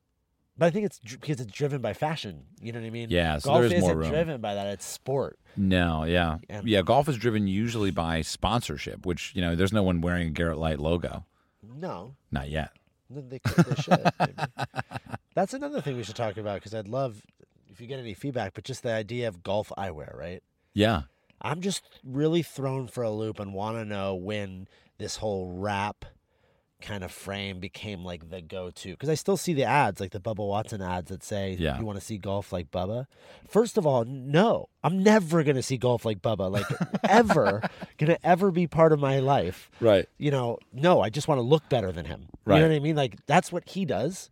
[0.59, 2.43] but I think it's because it's driven by fashion.
[2.61, 3.09] You know what I mean?
[3.09, 4.09] Yeah, so golf there is isn't room.
[4.09, 4.67] driven by that.
[4.67, 5.39] It's sport.
[5.57, 6.37] No, yeah.
[6.49, 10.27] And- Yeah, golf is driven usually by sponsorship, which, you know, there's no one wearing
[10.27, 11.25] a Garrett Leight logo.
[11.63, 12.71] No, Not yet.
[13.09, 14.11] They, they should.
[15.33, 17.21] That's another thing we should talk about because I'd love
[17.69, 18.53] if you get any feedback.
[18.53, 20.43] But just the idea of golf eyewear, right?
[20.73, 21.03] Yeah.
[21.41, 26.05] I'm just really thrown for a loop and want to know when this whole wrap
[26.81, 30.19] kind of frame became like the go-to because I still see the ads like the
[30.19, 31.77] Bubba Watson ads that say Yeah.
[31.77, 33.05] you want to see golf like Bubba.
[33.47, 34.69] First of all, no.
[34.83, 36.65] I'm never going to see golf like Bubba like
[37.03, 37.61] ever
[37.97, 39.69] going to ever be part of my life.
[39.81, 40.07] Right.
[40.17, 42.27] You know, no, I just want to look better than him.
[42.45, 42.55] Right.
[42.57, 42.95] You know what I mean?
[42.95, 44.29] Like that's what he does.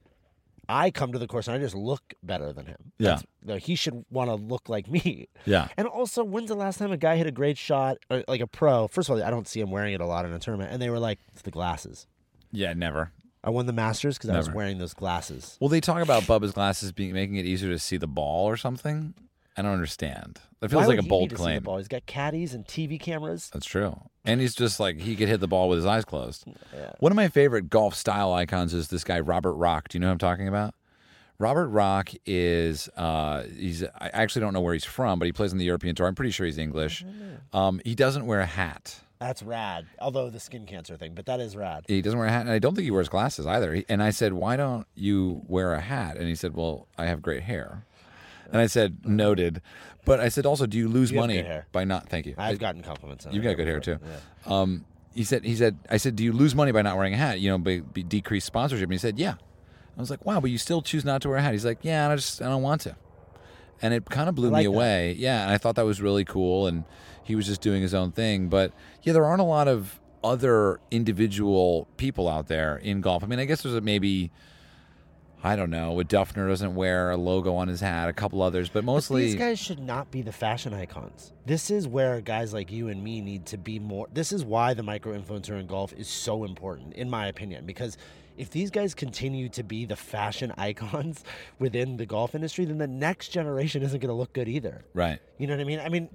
[0.69, 2.91] I come to the course and I just look better than him.
[2.97, 3.09] Yeah.
[3.11, 5.29] That's, like, he should want to look like me.
[5.45, 5.69] Yeah.
[5.77, 8.47] And also, when's the last time a guy hit a great shot, or, like a
[8.47, 8.89] pro?
[8.89, 10.73] First of all, I don't see him wearing it a lot in a tournament.
[10.73, 12.05] And they were like, it's the glasses.
[12.51, 13.11] Yeah, never.
[13.43, 14.57] I won the Masters because I was Never.
[14.57, 15.57] wearing those glasses.
[15.61, 18.57] Well, they talk about Bubba's glasses being making it easier to see the ball or
[18.57, 19.13] something.
[19.55, 20.39] I don't understand.
[20.59, 21.63] That feels Why like would a he bold need to see the claim.
[21.63, 21.77] ball?
[21.77, 23.49] He's got caddies and TV cameras.
[23.53, 23.99] That's true.
[24.25, 26.45] And he's just like he could hit the ball with his eyes closed.
[26.75, 26.91] Yeah.
[26.99, 29.87] One of my favorite golf style icons is this guy Robert Rock.
[29.89, 30.73] Do you know who I'm talking about?
[31.39, 35.51] Robert Rock is uh, he's I actually don't know where he's from, but he plays
[35.53, 36.07] on the European tour.
[36.07, 37.05] I'm pretty sure he's English.
[37.53, 38.99] Um, he doesn't wear a hat.
[39.19, 39.87] That's rad.
[39.99, 41.85] Although the skin cancer thing, but that is rad.
[41.87, 43.73] He doesn't wear a hat, and I don't think he wears glasses either.
[43.73, 47.05] He, and I said, "Why don't you wear a hat?" And he said, "Well, I
[47.05, 47.85] have great hair."
[48.51, 49.61] And I said, "Noted."
[50.05, 51.67] But I said, "Also, do you lose You have money good hair.
[51.71, 52.35] by not?" Thank you.
[52.37, 53.25] I've gotten compliments.
[53.25, 53.97] On You've got good hair too.
[54.45, 57.17] Um, he said, he said, I said, do you lose money by not wearing a
[57.17, 57.39] hat?
[57.39, 58.83] You know, by, by decreased sponsorship.
[58.83, 59.33] And he said, yeah.
[59.97, 61.53] I was like, wow, but you still choose not to wear a hat.
[61.53, 62.95] He's like, yeah, I just, I don't want to.
[63.81, 64.77] And it kind of blew I like me that.
[64.77, 65.15] away.
[65.17, 66.67] Yeah, and I thought that was really cool.
[66.67, 66.83] And
[67.27, 68.47] he was just doing his own thing.
[68.47, 68.71] But
[69.03, 73.23] yeah, there aren't a lot of other individual people out there in golf.
[73.23, 74.31] I mean, I guess there's a maybe.
[75.43, 75.99] I don't know.
[75.99, 78.09] A Dufner doesn't wear a logo on his hat.
[78.09, 81.31] A couple others, but But mostly these guys should not be the fashion icons.
[81.45, 84.07] This is where guys like you and me need to be more.
[84.11, 87.97] This is why the micro influencer in golf is so important, in my opinion, because
[88.35, 91.23] if these guys continue to be the fashion icons
[91.59, 94.85] within the golf industry, then the next generation isn't going to look good either.
[94.95, 95.19] right.
[95.37, 95.79] You know what I mean?
[95.79, 96.09] I mean,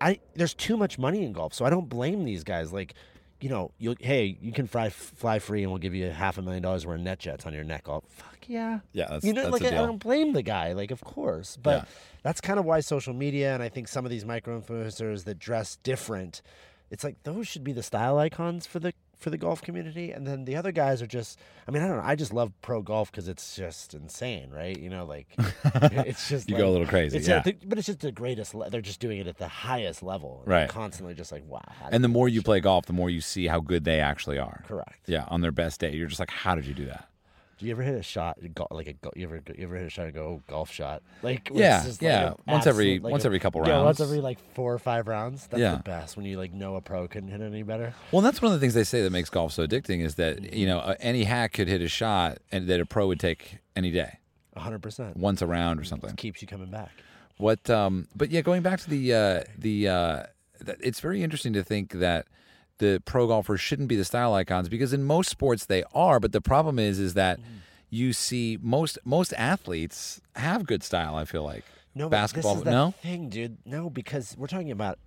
[0.00, 2.72] I there's too much money in golf, so I don't blame these guys.
[2.72, 2.94] Like,
[3.40, 6.42] you know, you hey, you can fly fly free, and we'll give you half a
[6.42, 7.88] million dollars worth of net jets on your neck.
[7.88, 8.80] Oh, fuck yeah.
[8.92, 11.78] Yeah, that's, You know, like I, I don't blame the guy, like of course, but
[11.82, 11.84] Yeah.
[12.22, 15.38] that's kind of why social media and I think some of these micro influencers that
[15.38, 16.42] dress different,
[16.90, 20.26] it's like those should be the style icons for the for the golf community, and
[20.26, 21.38] then the other guys are just.
[21.66, 22.02] I mean, I don't know.
[22.04, 24.78] I just love pro golf because it's just insane, right?
[24.78, 25.28] You know, like
[25.64, 27.52] it's just You like, go a little crazy, It's uh, yeah.
[27.52, 28.54] a- but it's just the greatest.
[28.54, 30.68] Le- they're just doing it at the highest level, and Right.
[30.68, 31.62] Constantly, just like wow.
[31.90, 34.62] And the more you play golf, the more you see how good they actually are.
[34.66, 35.00] correct.
[35.08, 37.08] Yeah, on their best day, you're just like, how did you do that?
[37.58, 38.38] Do you ever hit a shot,
[38.70, 41.02] like a you ever you ever hit a shot and go oh, golf shot?
[41.22, 42.30] Like Yeah, just yeah.
[42.30, 43.70] Like Once every- like once a- every couple rounds.
[43.70, 45.46] Yeah, once every like four or five rounds.
[45.46, 45.76] That's Yeah.
[45.76, 47.94] the best when you like know a pro couldn't hit any better.
[48.12, 50.52] Well, that's one of the things they say that makes golf so addicting is that
[50.52, 53.90] you know any hack could hit a shot and that a pro would take any
[53.90, 54.18] day,
[54.56, 55.16] hundred percent.
[55.16, 56.14] once a round or something.
[56.16, 56.90] Keeps you coming back.
[57.36, 57.68] What?
[57.70, 60.22] Um, but yeah, going back to the uh, the uh,
[60.64, 62.26] th- it's very interesting to think that
[62.78, 66.20] the pro golfers shouldn't be the style icons because in most sports they are.
[66.20, 67.56] But the problem is, is that mm-hmm.
[67.90, 71.14] you see most most athletes have good style.
[71.14, 71.64] I feel like
[71.94, 72.54] No, basketball.
[72.54, 73.58] This is the no, thing, dude.
[73.64, 74.98] No, because we're talking about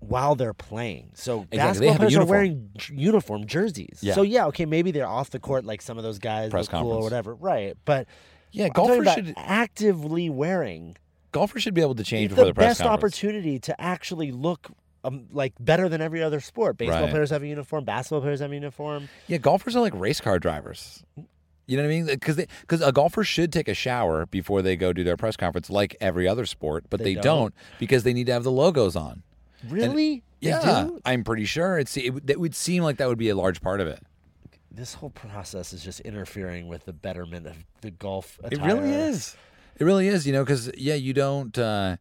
[0.00, 1.10] while they're playing.
[1.14, 3.98] So Exactly, they basketball have players are wearing uniform jerseys.
[4.02, 4.14] Yeah.
[4.14, 6.92] So yeah, okay, maybe they're off the court like some of those guys Press cool
[6.92, 7.34] or whatever.
[7.34, 8.06] Right, but
[8.52, 10.96] yeah, golfers should actively wearing
[11.32, 13.14] golfers should be able to change it's before the the press best conference.
[13.16, 14.70] opportunity to actually look
[15.06, 16.76] um, like better than every other sport.
[16.76, 17.10] Baseball Right.
[17.10, 17.84] players have a uniform.
[17.84, 19.08] Basketball players have a uniform.
[19.26, 21.02] Yeah, golfers are like race car drivers.
[21.66, 22.06] You know what I mean?
[22.06, 25.68] Because because a golfer should take a shower before they go do their press conference,
[25.68, 27.24] like every other sport, but They they, don't?
[27.24, 27.54] don't.
[27.80, 29.22] because they need to have the logos on.
[29.68, 30.22] Really?
[30.40, 30.88] They yeah?
[31.04, 33.60] I'm pretty sure it's it, would- it would seem like that would be a large
[33.62, 34.00] part of it.
[34.70, 38.38] This whole process is just interfering with the betterment of the golf.
[38.52, 39.34] It really is.
[39.78, 40.26] It really is.
[40.26, 41.56] You know, because yeah, you don't.
[41.58, 41.96] Uh,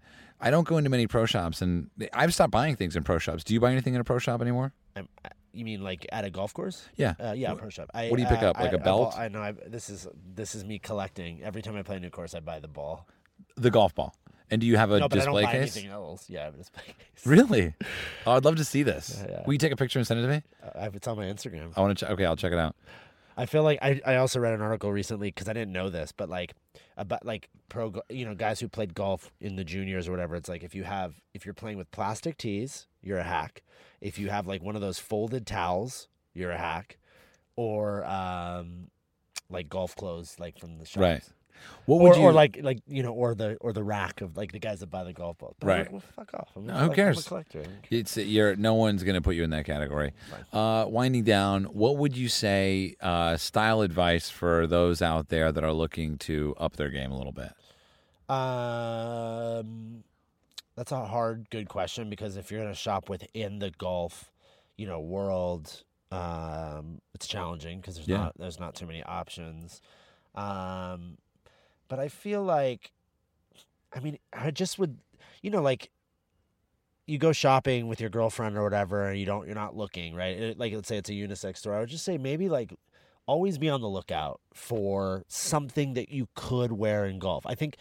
[0.46, 3.44] I don't go into many pro shops, and I've stopped buying things in pro shops.
[3.44, 4.72] Do you buy anything in a pro shop anymore?
[4.96, 5.10] I'm,
[5.52, 6.88] you mean like at a golf course?
[6.96, 7.16] Yeah.
[7.20, 7.90] Uh, yeah, pro shop.
[7.96, 9.16] I, what do you pick uh, up, like I- a belt?
[9.18, 9.42] I, know.
[9.42, 11.42] I, this is this is me collecting.
[11.42, 13.08] Every time I play a new course, I buy the ball.
[13.58, 14.16] The golf ball.
[14.52, 15.76] And do you have a no, but I display don't buy case?
[15.76, 16.30] anything else.
[16.30, 17.26] Yeah, I have a display case.
[17.26, 17.74] Really?
[18.28, 19.18] oh, I'd love to see this.
[19.20, 19.44] Yeah, yeah.
[19.48, 20.44] Will you take a picture and send it to me?
[20.76, 21.74] I have, it's on my Instagram.
[21.76, 22.06] I want to.
[22.06, 22.76] Ch- okay, I'll check it out.
[23.38, 26.12] I feel like I, I also read an article recently because I didn't know this,
[26.12, 26.54] but like
[26.98, 30.36] about like pro you know guys who played golf in the juniors or whatever.
[30.36, 33.64] It's like if you have if you're playing with plastic tees, you're a hack.
[34.02, 36.98] If you have like one of those folded towels, you're a hack,
[37.56, 38.88] or um,
[39.50, 40.98] like golf clothes like from the shops.
[41.02, 41.24] Right.
[41.86, 42.22] What Or, you?
[42.24, 44.88] or like like you know or the or the rack of like the guys that
[44.88, 45.56] buy the golf balls.
[45.60, 45.80] But Right.
[45.80, 46.50] like, well, fuck off.
[46.56, 47.28] I'm, No, a who a cares?
[47.28, 47.64] collector.
[47.92, 50.14] It's you're no one's gonna put you in that category.
[50.52, 55.64] Uh, winding down, what would you say uh, style advice for those out there that
[55.64, 57.52] are looking to up their game a little bit?
[58.28, 60.04] Um,
[60.76, 64.32] that's a hard, good question because if you're going to shop within the golf,
[64.78, 68.18] you know, world, um, it's challenging because there's Yeah.
[68.18, 69.82] not there's not too many options.
[70.34, 71.18] Um,
[71.88, 72.92] but I feel like,
[73.94, 74.98] I mean, I just would,
[75.42, 75.90] you know, like
[77.08, 80.58] you go shopping with your girlfriend or whatever, and you don't, you're not looking, right?
[80.58, 81.76] Like, let's say it's a unisex store.
[81.76, 82.74] I would just say maybe like
[83.28, 87.46] always be on the lookout for something that you could wear in golf.
[87.46, 87.78] I think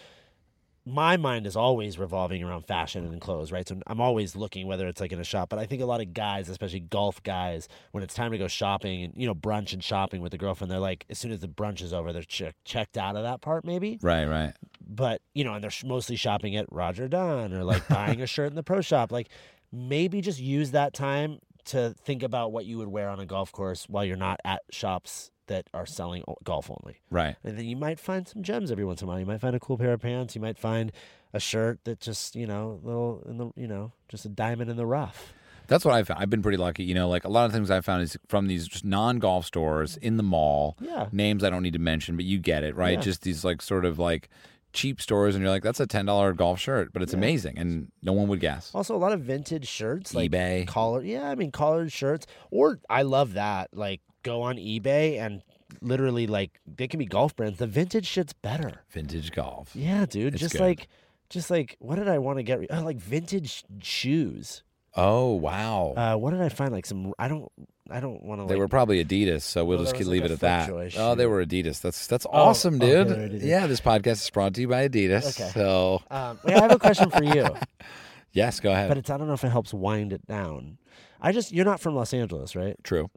[0.86, 3.66] my mind is always revolving around fashion and clothes, right?
[3.66, 6.02] So I'm always looking whether it's like in a shop, but I think a lot
[6.02, 9.72] of guys, especially golf guys, when it's time to go shopping and you know brunch
[9.72, 12.22] and shopping with the girlfriend, they're like as soon as the brunch is over, they're
[12.22, 13.98] check checked out of that part maybe.
[14.02, 14.52] Right, right.
[14.86, 18.26] But you know, and they're sh- mostly shopping at Roger Dunn or like buying a
[18.26, 19.10] shirt in the pro shop.
[19.10, 19.28] Like
[19.72, 23.50] maybe just use that time to think about what you would wear on a golf
[23.52, 27.00] course while you're not at shops that are selling golf only.
[27.10, 27.36] Right.
[27.44, 29.20] And then you might find some gems every once in a while.
[29.20, 30.34] You might find a cool pair of pants.
[30.34, 30.92] You might find
[31.32, 34.76] a shirt that just, you know, little in the, you know, just a diamond in
[34.76, 35.32] the rough.
[35.66, 36.20] That's what I've found.
[36.20, 36.84] I've been pretty lucky.
[36.84, 39.46] You know, like a lot of things I've found is from these just non golf
[39.46, 40.02] stores mm.
[40.02, 40.76] in the mall.
[40.80, 41.08] Yeah.
[41.10, 42.94] Names I don't need to mention, but you get it, right?
[42.98, 43.00] Yeah.
[43.00, 44.28] Just these like sort of like
[44.74, 47.18] cheap stores, and you're like, that's a ten dollar golf shirt, but it's Yeah.
[47.18, 48.72] amazing, and no one would guess.
[48.74, 50.66] Also, a lot of vintage shirts, like eBay.
[50.66, 51.02] collar.
[51.02, 52.26] Yeah, I mean collared shirts.
[52.50, 53.70] Or I love that.
[53.72, 55.42] Like go on eBay and
[55.80, 57.58] literally like they can be golf brands.
[57.60, 58.80] The vintage shit's better.
[58.90, 59.70] Vintage golf.
[59.76, 60.34] Yeah, dude.
[60.34, 60.60] It's just good.
[60.62, 60.88] like,
[61.30, 62.58] just like, what did I want to get?
[62.58, 64.62] re- Oh, like vintage shoes.
[64.96, 65.94] Oh wow.
[65.96, 66.72] Uh, what did I find?
[66.72, 67.12] Like some.
[67.18, 67.50] I don't.
[67.90, 68.46] I don't want to.
[68.46, 70.70] They like, were probably Adidas, so we'll just leave like, it at that.
[70.70, 71.80] FootJoy Oh, they were Adidas.
[71.82, 73.08] That's that's Oh, awesome, dude.
[73.08, 75.38] they were Yeah, this podcast is brought to you by Adidas.
[75.38, 75.50] Okay.
[75.52, 77.46] So Um, wait, I have a question for you,
[78.32, 78.88] yes, go ahead.
[78.88, 80.78] but it's I don't know if it helps wind it down.
[81.20, 82.76] I just you're not from Los Angeles, right?
[82.84, 83.10] True.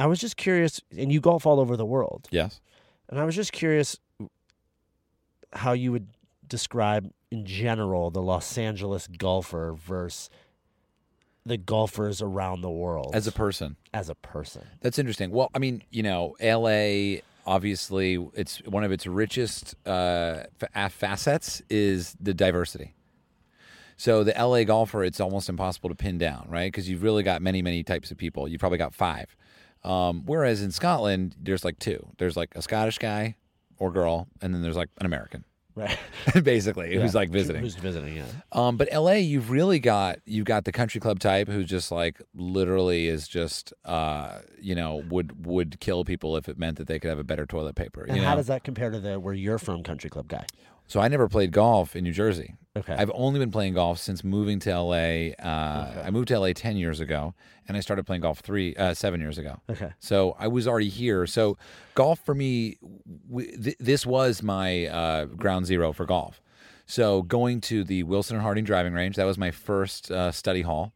[0.00, 2.60] I was just curious, and you golf all over the world, Yes.
[3.08, 3.98] and I was just curious
[5.52, 6.08] how you would
[6.48, 10.30] describe in general the Los Angeles golfer versus
[11.46, 13.76] the golfers around the world As a person.
[13.94, 14.66] as a person.
[14.80, 15.30] That's interesting.
[15.30, 20.44] Well, I mean, you know, LA obviously it's one of its richest uh,
[20.90, 22.94] facets is the diversity.
[23.96, 26.66] So the LA golfer, it's almost impossible to pin down, right?
[26.70, 28.46] Because you've really got many, many types of people.
[28.48, 29.34] You've probably got five.
[29.82, 32.08] Um, whereas in Scotland, there's like two.
[32.18, 33.36] There's like a Scottish guy
[33.78, 35.98] or girl, and then there's like an American, Right.
[36.42, 37.62] basically, who's like visiting.
[37.62, 38.16] Who's visiting?
[38.16, 38.24] Yeah.
[38.52, 42.20] Um, but LA, you've really got you've got the country club type who's just like
[42.34, 46.98] literally is just uh, you know would would kill people if it meant that they
[46.98, 48.04] could have a better toilet paper.
[48.04, 48.36] And how know?
[48.36, 50.44] does that compare to the where you're from, country club guy?
[50.90, 52.56] So I never played golf in New Jersey.
[52.76, 52.92] Okay.
[52.92, 55.30] I've only been playing golf since moving to LA.
[55.40, 57.32] Uh, I moved to LA ten years ago,
[57.68, 59.60] and I started playing golf three uh, seven years ago.
[59.70, 59.92] okay.
[60.00, 61.26] So I was already here.
[61.28, 61.56] So
[61.94, 62.78] golf for me,
[63.28, 66.42] w- th- this was my uh, ground zero for golf.
[66.86, 70.62] So going to the Wilson and Harding driving range, that was my first uh, study
[70.62, 70.92] hall,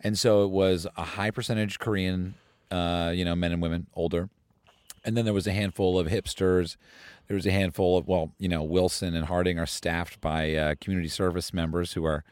[0.00, 2.34] and so it was a high percentage Korean,
[2.72, 4.30] uh, you know, men and women older,
[5.08, 6.76] And then there was a handful of hipsters.
[7.28, 10.74] There was a handful of well, you know, Wilson and Harding are staffed by uh,
[10.82, 12.24] community service members who are,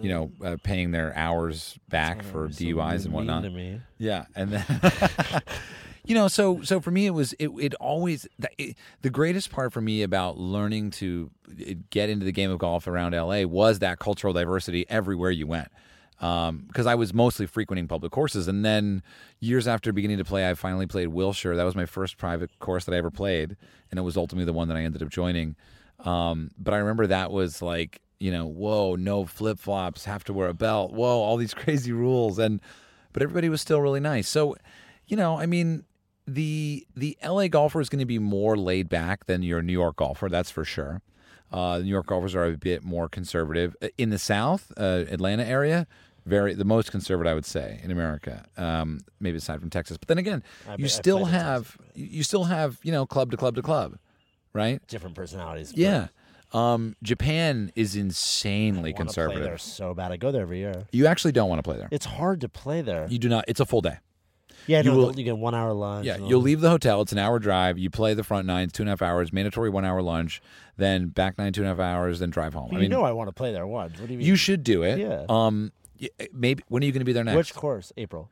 [0.00, 3.44] you know, uh, paying their hours back for DUIs and whatnot.
[3.44, 3.80] Mean to me.
[3.98, 4.64] Yeah, and then
[6.04, 9.50] you know, so so for me, it was it it always the, it, the greatest
[9.50, 13.42] part for me about learning to uh, get into the game of golf around LA
[13.42, 15.68] was that cultural diversity everywhere you went.
[16.18, 19.02] Because I was mostly frequenting public courses, and then
[19.40, 21.56] years after beginning to play, I finally played Wilshire.
[21.56, 23.56] That was my first private course that I ever played,
[23.90, 25.56] and it was ultimately the one that I ended up joining.
[26.00, 30.32] Um, but I remember that was like, you know, whoa, no flip flops, have to
[30.32, 32.60] wear a belt, whoa, all these crazy rules, and
[33.12, 34.28] but everybody was still really nice.
[34.28, 34.56] So,
[35.06, 35.84] you know, I mean,
[36.26, 39.96] the the LA golfer is going to be more laid back than your New York
[39.96, 41.02] golfer, that's for sure.
[41.52, 43.76] Uh, New York golfers are a bit more conservative.
[43.96, 45.86] In the South, uh, Atlanta area,
[46.26, 48.44] very the most conservative, I would say, in America.
[48.56, 52.78] Um, maybe aside from Texas, but then again, I- you still have you still have
[52.82, 53.96] you know club to club to club,
[54.52, 54.80] right?
[54.88, 55.72] Different personalities.
[55.74, 56.08] Yeah.
[56.52, 60.12] Um, Japan is insanely Play there so bad.
[60.12, 60.86] I go there every year.
[60.92, 61.88] You actually don't want to play there.
[61.90, 63.08] It's hard to play there.
[63.10, 63.44] You do not.
[63.48, 63.98] It's a full day.
[64.68, 66.06] yeah, you no, will- you get one hour lunch.
[66.06, 67.02] Yeah, you'll leave the hotel.
[67.02, 67.76] It's an hour drive.
[67.76, 70.40] You play the front nine, two and a half hours, mandatory one hour lunch,
[70.76, 72.70] then back nine, two and a half hours, then drive home.
[72.70, 73.98] You I mean, know I want to play there once.
[73.98, 74.26] What do you mean?
[74.28, 75.00] you should do it.
[75.00, 75.24] Yeah.
[75.28, 75.72] Um,
[76.32, 77.36] maybe when are you going to be there next?
[77.36, 77.92] Which course?
[77.96, 78.30] April.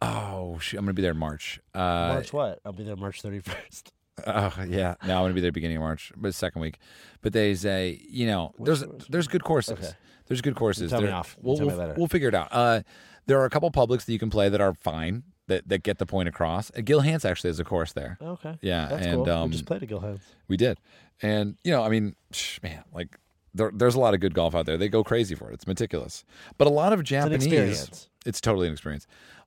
[0.00, 1.60] Oh, shoot, I'm going to be there in March.
[1.74, 1.78] Uh,
[2.14, 2.60] March what?
[2.64, 3.90] I'll be there March 31st.
[4.26, 6.78] Oh yeah, no, I'm gonna be there beginning of March, but second week.
[7.22, 9.78] But they say, you know, there's there's good courses.
[9.78, 9.90] Okay.
[10.26, 10.90] There's good courses.
[10.90, 11.36] Tell me off.
[11.40, 11.94] We'll, Tell me we'll, later.
[11.96, 12.48] we'll figure it out.
[12.50, 12.82] Uh,
[13.26, 15.98] there are a couple publics that you can play that are fine that, that get
[15.98, 16.70] the point across.
[16.76, 18.18] Uh, Gil Hanse actually has a course there.
[18.20, 18.58] Okay.
[18.60, 19.30] Yeah, That's and cool.
[19.30, 20.26] um, we just played at Gil Hanse's.
[20.48, 20.78] we did,
[21.22, 22.14] and you know, I mean,
[22.62, 23.18] man, like
[23.58, 24.78] there, there's a lot of good golf out there.
[24.78, 25.54] They go crazy for it.
[25.54, 26.24] It's meticulous,
[26.56, 27.44] but a lot of It's an Japanese.
[27.46, 28.08] experience.
[28.24, 29.06] It's totally an experience.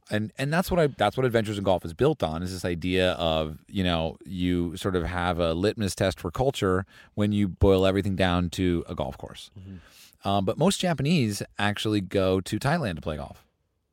[0.10, 2.66] And and that's what I that's what Adventures in Golf is built on is this
[2.66, 7.48] idea of, you know, you sort of have a litmus test for culture when you
[7.48, 9.52] boil everything down to a golf course.
[9.58, 10.28] Mm-hmm.
[10.28, 13.46] Um, but most Japanese actually go to Thailand to play golf.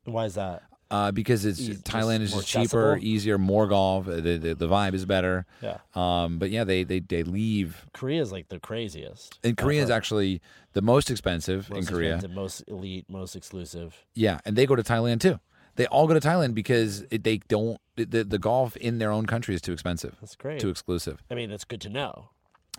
[0.05, 0.63] Why is that?
[0.91, 2.97] Uh, because it's Thailand is just cheaper, accessible?
[3.07, 4.09] easier, more golf.
[4.09, 5.45] uh, The, the, the vibe is better.
[5.61, 5.79] Yeah.
[5.95, 7.87] Um, but yeah, they, they they leave.
[7.93, 9.39] Korea's like the craziest.
[9.45, 10.41] And Korea is actually
[10.73, 12.15] the most expensive most in Korea.
[12.15, 14.07] expensive, most elite, most exclusive.
[14.15, 15.41] Yeah, and they go to Thailand too.
[15.77, 19.27] They all go to Thailand because it, they don't the, the golf in their own
[19.27, 20.59] country is too expensive, That's great.
[20.61, 21.23] too exclusive.
[21.31, 22.31] I mean, it's good to know.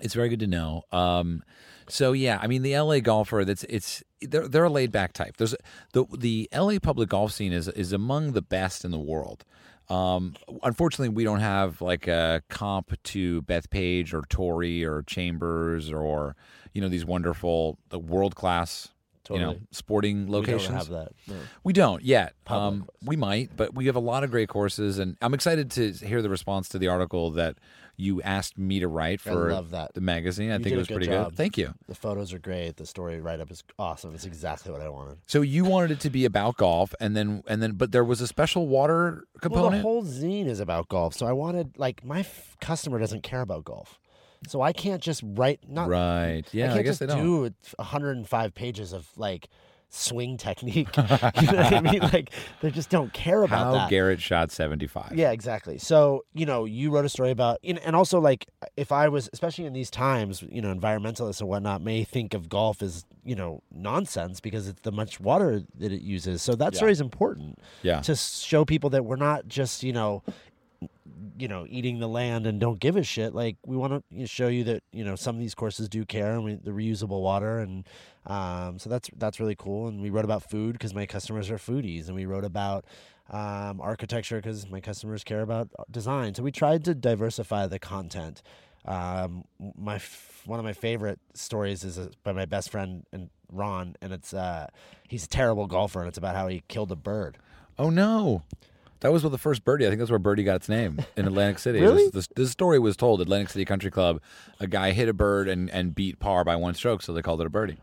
[0.02, 0.84] It's very good to know.
[0.92, 1.44] Um,
[1.88, 5.38] so yeah, I mean the LA golfer that's it's they're they're a laid back type.
[5.38, 5.56] There's
[5.94, 9.46] the the LA public golf scene is is among the best in the world.
[9.90, 16.36] Um, unfortunately, we don't have like a comp to Bethpage or Torrey or Chambers or
[16.74, 18.90] you know these wonderful world class
[19.30, 20.62] you know sporting locations.
[20.64, 21.12] We don't have that.
[21.28, 21.36] No.
[21.64, 22.34] We don't yet.
[22.48, 25.92] Um, we might, but we have a lot of great courses, and I'm excited to
[25.92, 27.58] hear the response to the article that
[27.96, 29.94] you asked me to write I for love that.
[29.94, 30.52] the magazine.
[30.52, 31.32] I You think it was good pretty job.
[31.32, 31.36] good.
[31.38, 31.74] Thank you.
[31.90, 32.78] The photos are great.
[32.78, 34.16] The story write up is awesome.
[34.16, 35.18] It's exactly what I wanted.
[35.28, 38.22] So you wanted it to be about golf, and then and then, but there was
[38.22, 41.14] a special water Well, the whole zine is about golf.
[41.14, 43.99] So I wanted, like, my f- customer doesn't care about golf.
[44.48, 46.44] So I can't just write, not, right?
[46.46, 47.24] I Yeah, can't I, guess just they don't.
[47.24, 49.50] do 105 pages of, like,
[49.92, 50.96] swing technique.
[50.98, 52.00] you know what I mean?
[52.02, 52.32] Like,
[52.62, 53.90] they just don't care about How that.
[53.90, 55.14] Garrett shot 75.
[55.16, 55.78] Yeah, exactly.
[55.80, 58.46] So, you know, you wrote a story about, and and also like,
[58.78, 62.50] if I was, especially in these times, you know, environmentalists and whatnot may think of
[62.50, 66.42] golf as, you know, nonsense because it's the much water that it uses.
[66.44, 66.78] So that Yeah.
[66.78, 68.00] story is important yeah.
[68.02, 70.22] to show people that we're not just, you know,
[71.38, 73.34] you know, eating the land and don't give a shit.
[73.34, 76.34] Like we want to show you that you know some of these courses do care
[76.34, 77.88] and we, the reusable water, and
[78.26, 79.88] um, so that's that's really cool.
[79.88, 82.86] And we wrote about food because my customers are foodies, and we wrote about
[83.30, 86.34] um, architecture because my customers care about design.
[86.36, 88.42] So we tried to diversify the content.
[88.86, 89.44] Um,
[89.78, 93.96] my f- one of my favorite stories is uh, by my best friend and Ron,
[94.02, 94.68] and it's uh,
[95.08, 97.38] he's a terrible golfer, and it's about how he killed a bird.
[97.78, 98.44] Oh no.
[99.02, 99.86] That was with the first birdie.
[99.86, 101.80] I think that's where birdie got its name in Atlantic City.
[101.80, 102.04] Really?
[102.06, 104.22] This, this, this story was told at Atlantic City Country Club.
[104.60, 107.40] A guy hit a bird and, and beat par by one stroke, so they called
[107.42, 107.78] it a birdie.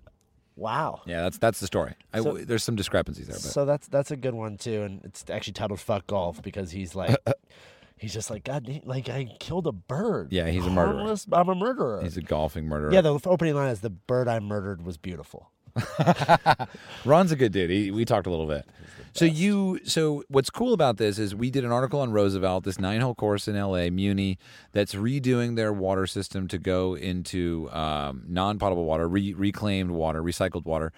[0.57, 1.03] Wow.
[1.07, 1.95] Yeah, that's that's the story.
[2.14, 5.05] I, So- there's some discrepancies there, but So that's that's a good one too, and
[5.05, 7.14] it's actually titled "Fuck Golf" because he's like,
[7.99, 10.33] he's just like, God, like I killed a bird.
[10.33, 10.95] Yeah, he's a murderer.
[10.97, 12.01] Harmless- I'm a murderer.
[12.03, 12.91] he's a golfing murderer.
[12.93, 15.51] yeah, the opening line is the bird I murdered was beautiful.
[17.05, 17.70] Ron's a good dude.
[17.70, 18.64] He, we talked a little bit.
[19.12, 22.79] So you, so what's cool about this is we did an article on Roosevelt, this
[22.79, 23.89] nine-hole course in L.A.
[23.89, 24.39] Muni,
[24.72, 30.66] that's redoing their water system to go into um, non-potable water, re- reclaimed water, recycled
[30.66, 30.93] water.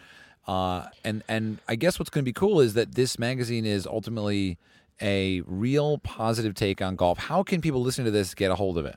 [0.49, 3.87] Uh, and and I guess what's going to be cool is that this magazine is
[3.87, 4.59] ultimately
[5.01, 7.19] a real positive take on golf.
[7.19, 8.97] How can people listening to this get a hold of it?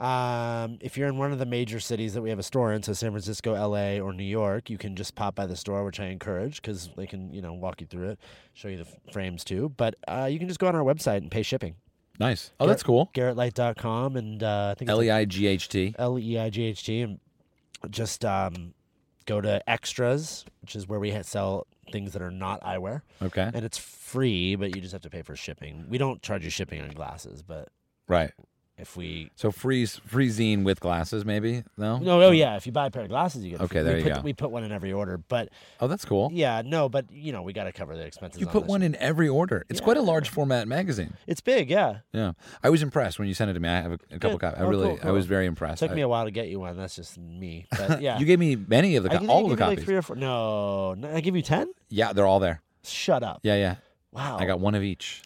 [0.00, 2.82] Um, if you're in one of the major cities that we have a store in,
[2.82, 6.00] so San Francisco, LA, or New York, you can just pop by the store, which
[6.00, 8.18] I encourage because they can, you know, walk you through it,
[8.54, 9.68] show you the f- frames too.
[9.76, 11.74] But uh, you can just go on our website and pay shipping.
[12.18, 12.52] Nice.
[12.58, 13.10] Oh, that's cool.
[13.14, 15.94] GarrettLeight.com and uh, I think L E I G H T.
[15.98, 17.18] L E I G H T, and
[17.90, 18.72] just um,
[19.26, 23.50] go to extras, which is where we sell things that are not eyewear, Okay.
[23.52, 25.84] and it's free, but you just have to pay for shipping.
[25.88, 27.68] We don't charge you shipping on glasses, but
[28.06, 28.32] Right.
[28.80, 31.62] If we So freeze free zine with glasses, maybe?
[31.76, 31.98] No.
[31.98, 33.60] no, oh yeah, if you buy a pair of glasses, you get.
[33.60, 34.20] a Okay, free- there we you put, go.
[34.22, 35.50] We put one in every order, but
[35.80, 36.30] Oh, that's cool.
[36.32, 38.40] yeah, no, but you know we got to cover the expenses.
[38.40, 38.68] You on put this.
[38.68, 39.64] one in every order.
[39.68, 41.14] It's quite a large format magazine.
[41.26, 41.98] It's big, yeah.
[42.12, 43.68] Yeah, I was impressed when you sent it to me.
[43.68, 44.40] I have a, a couple Good.
[44.40, 44.60] copies.
[44.60, 45.80] I Oh, really, cool, I was very impressed.
[45.80, 46.76] took I- me a while to get you one.
[46.76, 48.18] That's just me, but yeah.
[48.18, 49.78] You gave me many of the I co- think all of the you copies.
[49.78, 50.16] like three or four.
[50.16, 51.72] No, no, I give you ten.
[51.88, 52.62] yeah, they're all there.
[52.84, 53.40] Shut up.
[53.42, 53.76] Yeah, yeah.
[54.12, 54.38] Wow.
[54.38, 55.22] I got one of each.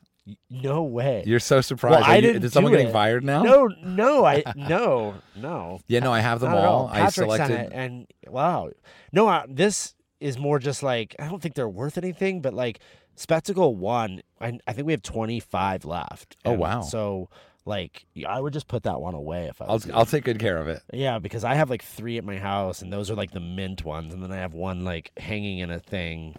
[0.49, 1.23] No way.
[1.27, 2.01] You're so surprised.
[2.01, 3.43] Well, I you- didn't Is someone getting fired now?
[3.43, 5.81] No, no, I no, no.
[5.87, 6.89] Yeah, no, I have them at all.
[6.93, 7.73] I selected.
[7.73, 8.71] and wow,
[9.13, 12.81] no, uh, this is more just like I don't think they're worth anything, but like
[13.17, 16.37] Spectacle One, I, I think we have twenty five left.
[16.45, 16.81] Oh, wow.
[16.81, 17.29] So
[17.67, 20.59] like, I would just put that one away if I I'll I'll take good care
[20.59, 20.83] of it.
[20.93, 23.85] yeah, because I have like three at my house, and those are like the mint
[23.85, 26.35] ones, and then I have one like hanging in a thing,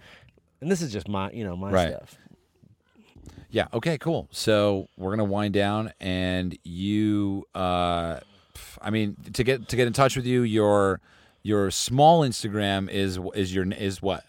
[0.61, 1.93] and this is just my, you know, my Right.
[1.95, 2.17] stuff.
[3.55, 3.67] Yeah.
[3.73, 3.97] Okay.
[3.97, 4.27] Cool.
[4.31, 7.45] So we're gonna wind down, and you.
[7.55, 8.19] uh
[8.81, 10.99] I mean, to get to get in touch with you, your
[11.41, 14.25] your small Instagram is is your is what?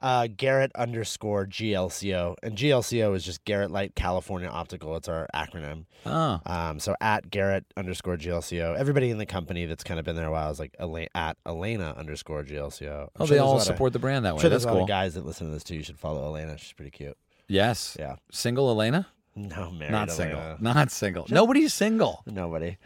[0.00, 4.96] Uh, Garrett underscore GLCO, and GLCO is just Garrett Leight California Optical.
[4.96, 5.84] It's our acronym.
[6.06, 8.78] Oh, Um, so at Garrett underscore GLCO.
[8.78, 10.74] Everybody in the company that's kind of been there a while is like
[11.14, 13.02] at Elena underscore GLCO.
[13.02, 14.40] I'm oh, sure they all lot of- support the brand that way.
[14.40, 14.86] sure That's there's a lot cool.
[14.86, 15.76] guys that listen to this too.
[15.76, 16.56] You should follow Elena.
[16.56, 17.18] She's pretty cute.
[17.50, 17.96] Yes.
[17.98, 18.16] Yeah.
[18.30, 19.08] Single Elena?
[19.34, 20.12] No, married Not Elena.
[20.12, 20.56] single.
[20.60, 21.26] Not single.
[21.28, 22.22] Nobody's single.
[22.26, 22.78] Nobody.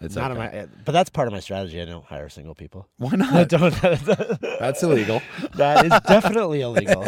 [0.00, 0.38] It's not okay.
[0.40, 1.80] my, but that's part of my strategy.
[1.82, 2.86] I don't hire single people.
[2.98, 3.48] Why I not?
[3.48, 3.74] don't.
[4.60, 5.20] That's illegal.
[5.54, 7.04] that is definitely illegal.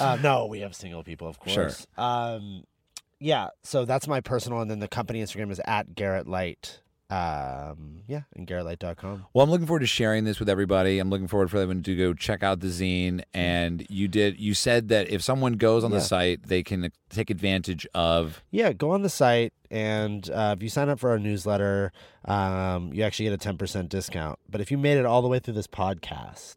[0.00, 1.64] Uh, no, we have single people, of Sure.
[1.66, 1.86] course.
[1.96, 2.64] Um,
[3.20, 6.80] yeah, so that's my personal, and then the company Instagram is at Garrett Leight.
[7.10, 9.26] Um, yeah, and GarrettLeight.com.
[9.32, 10.98] Well, I'm looking forward to sharing this with everybody.
[10.98, 13.22] I'm looking forward for everyone to go check out the zine.
[13.32, 14.40] And you did.
[14.40, 18.42] You said that if someone goes on the site, they can take advantage of.
[18.50, 21.92] Yeah, go on the site, and uh, if you sign up for our newsletter,
[22.24, 24.38] um, you actually get a 10% discount.
[24.48, 26.56] But if you made it all the way through this podcast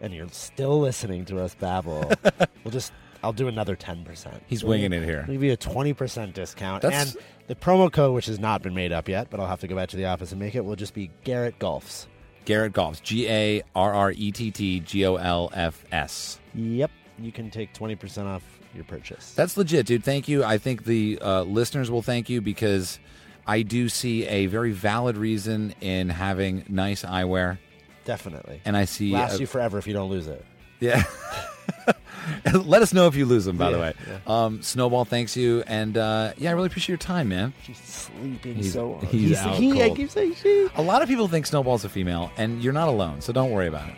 [0.00, 2.10] and you're still listening to us babble,
[2.64, 2.92] we'll just,
[3.22, 4.40] I'll do another 10%.
[4.46, 5.24] He's So winging it here.
[5.28, 6.82] Give you a 20% discount.
[6.82, 9.60] That's- And the promo code, which has not been made up yet, but I'll have
[9.60, 12.06] to go back to the office and make it, will just be Garrett Golfs.
[12.44, 13.02] Garrett Golfs.
[13.02, 16.40] G A R R E T T G O L F S.
[16.54, 16.90] Yep.
[17.18, 18.42] You can take 20% off
[18.74, 19.34] your purchase.
[19.34, 20.04] That's legit, dude.
[20.04, 20.42] Thank you.
[20.42, 22.98] I think the uh, listeners will thank you because
[23.46, 27.58] I do see a very valid reason in having nice eyewear,
[28.04, 28.60] Definitely.
[28.64, 29.12] and I see.
[29.12, 30.44] Lasts you forever if you don't lose it.
[30.80, 31.04] Yeah.
[32.54, 33.94] Let us know if you lose them, by the Yeah, way.
[34.26, 35.62] Um, Snowball, thanks you.
[35.66, 37.52] And uh, yeah, I really appreciate your time, man.
[37.62, 39.04] She's sleeping He's- so hard.
[39.08, 40.68] he's out he, I keep saying she.
[40.76, 43.66] A lot of people think Snowball's a female, and you're not alone, so don't worry
[43.68, 43.94] about it.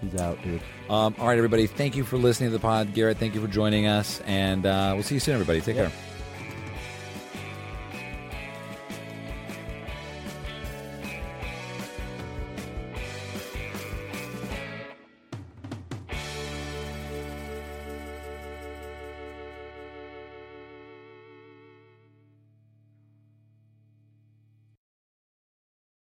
[0.00, 0.60] He's out, dude.
[0.90, 1.66] Um, all right, everybody.
[1.66, 2.92] Thank you for listening to the pod.
[2.94, 4.20] Garrett, thank you for joining us.
[4.26, 5.60] And uh, we'll see you soon, everybody.
[5.60, 5.90] Take Yep.
[5.92, 5.98] care.